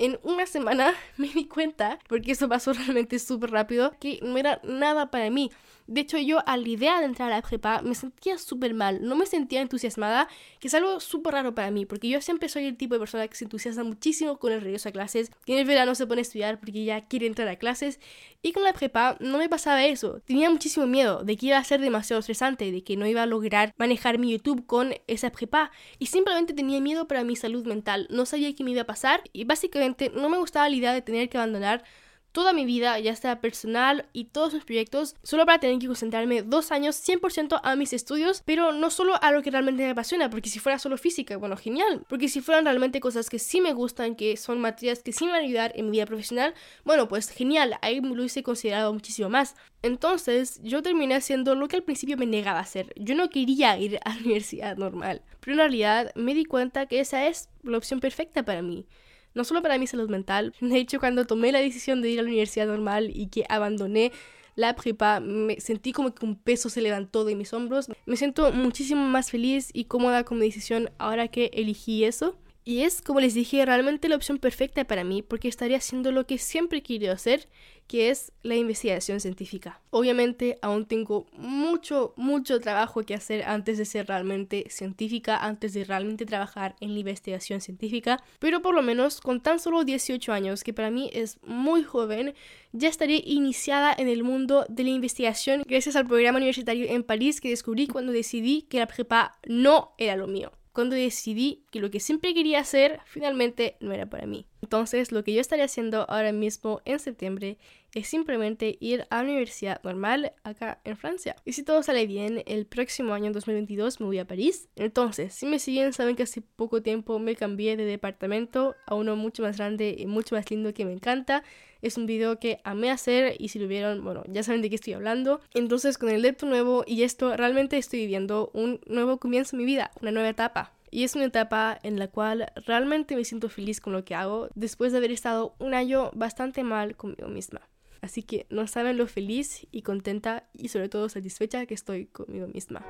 en 0.00 0.18
una 0.22 0.46
semana 0.46 0.94
me 1.18 1.28
di 1.28 1.44
cuenta, 1.44 1.98
porque 2.08 2.32
eso 2.32 2.48
pasó 2.48 2.72
realmente 2.74 3.18
súper 3.18 3.50
rápido, 3.50 3.94
que 4.00 4.18
no 4.22 4.36
era 4.36 4.60
nada 4.64 5.10
para 5.10 5.30
mí. 5.30 5.50
De 5.86 6.02
hecho, 6.02 6.18
yo 6.18 6.38
a 6.46 6.56
la 6.56 6.68
idea 6.68 7.00
de 7.00 7.06
entrar 7.06 7.32
a 7.32 7.36
la 7.36 7.42
prepa 7.42 7.82
me 7.82 7.96
sentía 7.96 8.38
súper 8.38 8.74
mal, 8.74 9.00
no 9.02 9.16
me 9.16 9.26
sentía 9.26 9.60
entusiasmada, 9.60 10.28
que 10.60 10.68
es 10.68 10.74
algo 10.74 11.00
súper 11.00 11.34
raro 11.34 11.52
para 11.52 11.72
mí, 11.72 11.84
porque 11.84 12.08
yo 12.08 12.20
siempre 12.20 12.48
soy 12.48 12.66
el 12.66 12.76
tipo 12.76 12.94
de 12.94 13.00
persona 13.00 13.26
que 13.26 13.34
se 13.34 13.44
entusiasma 13.44 13.82
muchísimo 13.82 14.38
con 14.38 14.52
el 14.52 14.60
regreso 14.60 14.88
a 14.88 14.92
clases, 14.92 15.32
que 15.44 15.54
en 15.54 15.58
el 15.58 15.64
verano 15.64 15.96
se 15.96 16.06
pone 16.06 16.20
a 16.20 16.22
estudiar 16.22 16.60
porque 16.60 16.84
ya 16.84 17.08
quiere 17.08 17.26
entrar 17.26 17.48
a 17.48 17.56
clases, 17.56 17.98
y 18.40 18.52
con 18.52 18.62
la 18.62 18.72
prepa 18.72 19.16
no 19.18 19.38
me 19.38 19.48
pasaba 19.48 19.84
eso. 19.84 20.20
Tenía 20.24 20.48
muchísimo 20.48 20.86
miedo 20.86 21.24
de 21.24 21.36
que 21.36 21.46
iba 21.46 21.58
a 21.58 21.64
ser 21.64 21.80
demasiado 21.80 22.20
estresante, 22.20 22.70
de 22.70 22.84
que 22.84 22.96
no 22.96 23.06
iba 23.06 23.24
a 23.24 23.26
lograr 23.26 23.74
manejar 23.76 24.18
mi 24.18 24.30
YouTube 24.30 24.64
con 24.66 24.94
esa 25.08 25.30
prepa, 25.30 25.72
y 25.98 26.06
simplemente 26.06 26.54
tenía 26.54 26.80
miedo 26.80 27.08
para 27.08 27.24
mi 27.24 27.34
salud 27.34 27.66
mental, 27.66 28.06
no 28.10 28.26
sabía 28.26 28.54
qué 28.54 28.62
me 28.62 28.70
iba 28.70 28.82
a 28.82 28.86
pasar, 28.86 29.24
y 29.32 29.42
básicamente 29.42 29.89
no 30.14 30.28
me 30.28 30.38
gustaba 30.38 30.68
la 30.68 30.76
idea 30.76 30.92
de 30.92 31.02
tener 31.02 31.28
que 31.28 31.38
abandonar 31.38 31.84
toda 32.32 32.52
mi 32.52 32.64
vida, 32.64 32.98
ya 32.98 33.14
sea 33.16 33.40
personal 33.40 34.06
y 34.12 34.26
todos 34.26 34.54
mis 34.54 34.64
proyectos, 34.64 35.16
solo 35.22 35.46
para 35.46 35.58
tener 35.58 35.78
que 35.78 35.86
concentrarme 35.86 36.42
dos 36.42 36.70
años 36.70 36.96
100% 36.96 37.60
a 37.62 37.76
mis 37.76 37.92
estudios, 37.92 38.42
pero 38.44 38.72
no 38.72 38.90
solo 38.90 39.20
a 39.22 39.32
lo 39.32 39.42
que 39.42 39.50
realmente 39.50 39.82
me 39.82 39.90
apasiona, 39.90 40.30
porque 40.30 40.48
si 40.48 40.58
fuera 40.58 40.78
solo 40.78 40.96
física, 40.96 41.36
bueno, 41.36 41.56
genial, 41.56 42.04
porque 42.08 42.28
si 42.28 42.40
fueran 42.40 42.64
realmente 42.64 43.00
cosas 43.00 43.28
que 43.30 43.38
sí 43.38 43.60
me 43.60 43.72
gustan, 43.72 44.14
que 44.14 44.36
son 44.36 44.60
materias 44.60 45.02
que 45.02 45.12
sí 45.12 45.24
me 45.24 45.32
van 45.32 45.42
a 45.42 45.44
ayudar 45.44 45.72
en 45.74 45.86
mi 45.86 45.92
vida 45.92 46.06
profesional, 46.06 46.54
bueno, 46.84 47.08
pues 47.08 47.30
genial, 47.30 47.76
ahí 47.82 48.00
lo 48.00 48.24
hice 48.24 48.42
considerado 48.42 48.92
muchísimo 48.92 49.28
más. 49.28 49.56
Entonces, 49.82 50.60
yo 50.62 50.82
terminé 50.82 51.14
haciendo 51.14 51.54
lo 51.54 51.66
que 51.66 51.76
al 51.76 51.82
principio 51.82 52.16
me 52.16 52.26
negaba 52.26 52.58
a 52.58 52.62
hacer. 52.62 52.92
Yo 52.96 53.14
no 53.14 53.30
quería 53.30 53.76
ir 53.78 53.98
a 54.04 54.14
la 54.14 54.20
universidad 54.20 54.76
normal, 54.76 55.22
pero 55.40 55.52
en 55.52 55.58
realidad 55.58 56.12
me 56.14 56.34
di 56.34 56.44
cuenta 56.44 56.86
que 56.86 57.00
esa 57.00 57.26
es 57.26 57.48
la 57.62 57.78
opción 57.78 58.00
perfecta 58.00 58.44
para 58.44 58.62
mí 58.62 58.86
no 59.34 59.44
solo 59.44 59.62
para 59.62 59.78
mi 59.78 59.86
salud 59.86 60.08
mental, 60.08 60.54
de 60.60 60.78
hecho 60.78 61.00
cuando 61.00 61.26
tomé 61.26 61.52
la 61.52 61.60
decisión 61.60 62.02
de 62.02 62.10
ir 62.10 62.20
a 62.20 62.22
la 62.22 62.28
universidad 62.28 62.66
normal 62.66 63.10
y 63.14 63.26
que 63.26 63.44
abandoné 63.48 64.12
la 64.56 64.74
prepa, 64.74 65.20
me 65.20 65.60
sentí 65.60 65.92
como 65.92 66.14
que 66.14 66.26
un 66.26 66.36
peso 66.36 66.68
se 66.68 66.82
levantó 66.82 67.24
de 67.24 67.34
mis 67.34 67.52
hombros. 67.52 67.88
Me 68.04 68.16
siento 68.16 68.52
muchísimo 68.52 69.02
más 69.02 69.30
feliz 69.30 69.70
y 69.72 69.84
cómoda 69.84 70.24
con 70.24 70.38
mi 70.38 70.46
decisión 70.46 70.90
ahora 70.98 71.28
que 71.28 71.50
elegí 71.54 72.04
eso. 72.04 72.36
Y 72.64 72.82
es, 72.82 73.00
como 73.00 73.20
les 73.20 73.34
dije, 73.34 73.64
realmente 73.64 74.08
la 74.08 74.16
opción 74.16 74.38
perfecta 74.38 74.84
para 74.84 75.02
mí 75.02 75.22
porque 75.22 75.48
estaría 75.48 75.78
haciendo 75.78 76.12
lo 76.12 76.26
que 76.26 76.36
siempre 76.36 76.78
he 76.78 76.82
querido 76.82 77.12
hacer, 77.12 77.48
que 77.86 78.10
es 78.10 78.32
la 78.42 78.54
investigación 78.54 79.18
científica. 79.18 79.80
Obviamente 79.90 80.58
aún 80.62 80.86
tengo 80.86 81.26
mucho, 81.32 82.12
mucho 82.16 82.60
trabajo 82.60 83.02
que 83.02 83.14
hacer 83.14 83.42
antes 83.42 83.78
de 83.78 83.84
ser 83.84 84.06
realmente 84.06 84.66
científica, 84.68 85.38
antes 85.38 85.72
de 85.72 85.84
realmente 85.84 86.26
trabajar 86.26 86.76
en 86.80 86.92
la 86.92 87.00
investigación 87.00 87.60
científica, 87.60 88.22
pero 88.38 88.62
por 88.62 88.74
lo 88.74 88.82
menos 88.82 89.20
con 89.20 89.40
tan 89.40 89.58
solo 89.58 89.82
18 89.82 90.32
años, 90.32 90.62
que 90.62 90.72
para 90.72 90.90
mí 90.90 91.10
es 91.12 91.40
muy 91.42 91.82
joven, 91.82 92.34
ya 92.72 92.88
estaré 92.88 93.22
iniciada 93.26 93.92
en 93.98 94.06
el 94.06 94.22
mundo 94.22 94.66
de 94.68 94.84
la 94.84 94.90
investigación 94.90 95.64
gracias 95.66 95.96
al 95.96 96.06
programa 96.06 96.36
universitario 96.36 96.86
en 96.88 97.02
París 97.02 97.40
que 97.40 97.48
descubrí 97.48 97.88
cuando 97.88 98.12
decidí 98.12 98.62
que 98.62 98.78
la 98.78 98.86
prepa 98.86 99.38
no 99.48 99.94
era 99.98 100.14
lo 100.14 100.28
mío 100.28 100.52
cuando 100.72 100.96
decidí 100.96 101.64
que 101.70 101.80
lo 101.80 101.90
que 101.90 102.00
siempre 102.00 102.34
quería 102.34 102.60
hacer 102.60 103.00
finalmente 103.06 103.76
no 103.80 103.92
era 103.92 104.06
para 104.06 104.26
mí. 104.26 104.46
Entonces, 104.62 105.10
lo 105.10 105.24
que 105.24 105.32
yo 105.32 105.40
estaré 105.40 105.62
haciendo 105.62 106.08
ahora 106.08 106.32
mismo 106.32 106.80
en 106.84 106.98
septiembre 106.98 107.58
es 107.94 108.06
simplemente 108.06 108.76
ir 108.80 109.06
a 109.10 109.16
la 109.16 109.22
universidad 109.30 109.82
normal 109.82 110.32
acá 110.44 110.80
en 110.84 110.96
Francia. 110.96 111.34
Y 111.44 111.54
si 111.54 111.64
todo 111.64 111.82
sale 111.82 112.06
bien, 112.06 112.44
el 112.46 112.66
próximo 112.66 113.14
año 113.14 113.32
2022 113.32 114.00
me 114.00 114.06
voy 114.06 114.18
a 114.18 114.26
París. 114.26 114.68
Entonces, 114.76 115.34
si 115.34 115.46
me 115.46 115.58
siguen, 115.58 115.92
saben 115.92 116.14
que 116.14 116.22
hace 116.22 116.42
poco 116.42 116.82
tiempo 116.82 117.18
me 117.18 117.34
cambié 117.34 117.76
de 117.76 117.84
departamento 117.84 118.76
a 118.86 118.94
uno 118.94 119.16
mucho 119.16 119.42
más 119.42 119.56
grande 119.56 119.96
y 119.98 120.06
mucho 120.06 120.36
más 120.36 120.48
lindo 120.50 120.72
que 120.72 120.84
me 120.84 120.92
encanta. 120.92 121.42
Es 121.82 121.96
un 121.96 122.06
video 122.06 122.38
que 122.38 122.60
amé 122.64 122.90
hacer 122.90 123.36
y 123.38 123.48
si 123.48 123.58
lo 123.58 123.68
vieron, 123.68 124.04
bueno, 124.04 124.22
ya 124.28 124.42
saben 124.42 124.62
de 124.62 124.68
qué 124.68 124.74
estoy 124.74 124.92
hablando. 124.92 125.40
Entonces, 125.54 125.98
con 125.98 126.08
el 126.08 126.22
depto 126.22 126.46
nuevo 126.46 126.84
y 126.86 127.02
esto, 127.02 127.36
realmente 127.36 127.78
estoy 127.78 128.00
viviendo 128.00 128.50
un 128.54 128.80
nuevo 128.86 129.18
comienzo 129.18 129.56
en 129.56 129.58
mi 129.58 129.64
vida, 129.64 129.90
una 130.00 130.10
nueva 130.12 130.28
etapa. 130.28 130.72
Y 130.90 131.04
es 131.04 131.14
una 131.14 131.26
etapa 131.26 131.78
en 131.82 131.98
la 131.98 132.08
cual 132.08 132.52
realmente 132.66 133.14
me 133.14 133.24
siento 133.24 133.48
feliz 133.48 133.80
con 133.80 133.92
lo 133.92 134.04
que 134.04 134.14
hago 134.14 134.48
después 134.54 134.92
de 134.92 134.98
haber 134.98 135.12
estado 135.12 135.54
un 135.58 135.74
año 135.74 136.10
bastante 136.14 136.64
mal 136.64 136.96
conmigo 136.96 137.28
misma. 137.28 137.60
Así 138.00 138.22
que 138.22 138.46
no 138.50 138.66
saben 138.66 138.96
lo 138.96 139.06
feliz 139.06 139.66
y 139.70 139.82
contenta 139.82 140.44
y 140.54 140.68
sobre 140.68 140.88
todo 140.88 141.08
satisfecha 141.08 141.66
que 141.66 141.74
estoy 141.74 142.06
conmigo 142.06 142.48
misma. 142.48 142.84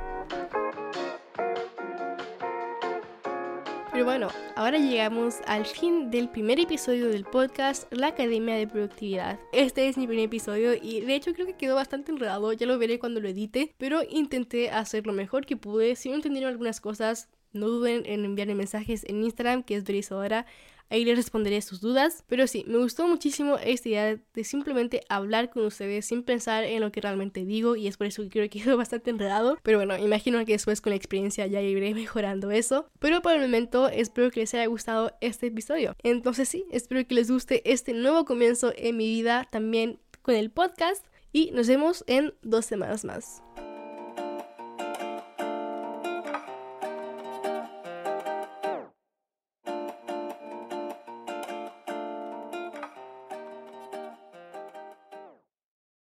Pero 4.00 4.12
bueno, 4.12 4.28
ahora 4.56 4.78
llegamos 4.78 5.40
al 5.46 5.66
fin 5.66 6.10
del 6.10 6.30
primer 6.30 6.58
episodio 6.58 7.10
del 7.10 7.24
podcast 7.24 7.86
La 7.92 8.06
Academia 8.06 8.54
de 8.56 8.66
Productividad. 8.66 9.38
Este 9.52 9.88
es 9.88 9.98
mi 9.98 10.06
primer 10.06 10.24
episodio 10.24 10.72
y 10.72 11.02
de 11.02 11.14
hecho 11.14 11.34
creo 11.34 11.46
que 11.46 11.58
quedó 11.58 11.74
bastante 11.74 12.10
enredado, 12.10 12.50
ya 12.54 12.66
lo 12.66 12.78
veré 12.78 12.98
cuando 12.98 13.20
lo 13.20 13.28
edite, 13.28 13.74
pero 13.76 14.00
intenté 14.08 14.70
hacer 14.70 15.06
lo 15.06 15.12
mejor 15.12 15.44
que 15.44 15.58
pude. 15.58 15.96
Si 15.96 16.08
no 16.08 16.14
entendieron 16.14 16.50
algunas 16.50 16.80
cosas, 16.80 17.28
no 17.52 17.68
duden 17.68 18.06
en 18.06 18.24
enviarme 18.24 18.54
mensajes 18.54 19.04
en 19.04 19.22
Instagram, 19.22 19.64
que 19.64 19.76
es 19.76 19.84
Dorisodora. 19.84 20.46
Ahí 20.90 21.04
les 21.04 21.16
responderé 21.16 21.62
sus 21.62 21.80
dudas. 21.80 22.24
Pero 22.26 22.46
sí, 22.46 22.64
me 22.66 22.78
gustó 22.78 23.06
muchísimo 23.06 23.56
esta 23.58 23.88
idea 23.88 24.18
de 24.34 24.44
simplemente 24.44 25.02
hablar 25.08 25.50
con 25.50 25.64
ustedes 25.64 26.06
sin 26.06 26.22
pensar 26.22 26.64
en 26.64 26.80
lo 26.80 26.92
que 26.92 27.00
realmente 27.00 27.44
digo. 27.44 27.76
Y 27.76 27.86
es 27.86 27.96
por 27.96 28.08
eso 28.08 28.22
que 28.22 28.28
creo 28.28 28.50
que 28.50 28.60
quedó 28.62 28.76
bastante 28.76 29.10
enredado. 29.10 29.58
Pero 29.62 29.78
bueno, 29.78 29.96
imagino 29.96 30.44
que 30.44 30.52
después 30.52 30.80
con 30.80 30.90
la 30.90 30.96
experiencia 30.96 31.46
ya 31.46 31.62
iré 31.62 31.94
mejorando 31.94 32.50
eso. 32.50 32.90
Pero 32.98 33.22
por 33.22 33.32
el 33.32 33.40
momento 33.40 33.88
espero 33.88 34.30
que 34.30 34.40
les 34.40 34.52
haya 34.54 34.66
gustado 34.66 35.12
este 35.20 35.46
episodio. 35.46 35.94
Entonces 36.02 36.48
sí, 36.48 36.64
espero 36.70 37.06
que 37.06 37.14
les 37.14 37.30
guste 37.30 37.62
este 37.70 37.92
nuevo 37.92 38.24
comienzo 38.24 38.72
en 38.76 38.96
mi 38.96 39.06
vida 39.06 39.48
también 39.50 40.00
con 40.22 40.34
el 40.34 40.50
podcast. 40.50 41.06
Y 41.32 41.52
nos 41.52 41.68
vemos 41.68 42.02
en 42.08 42.34
dos 42.42 42.66
semanas 42.66 43.04
más. 43.04 43.42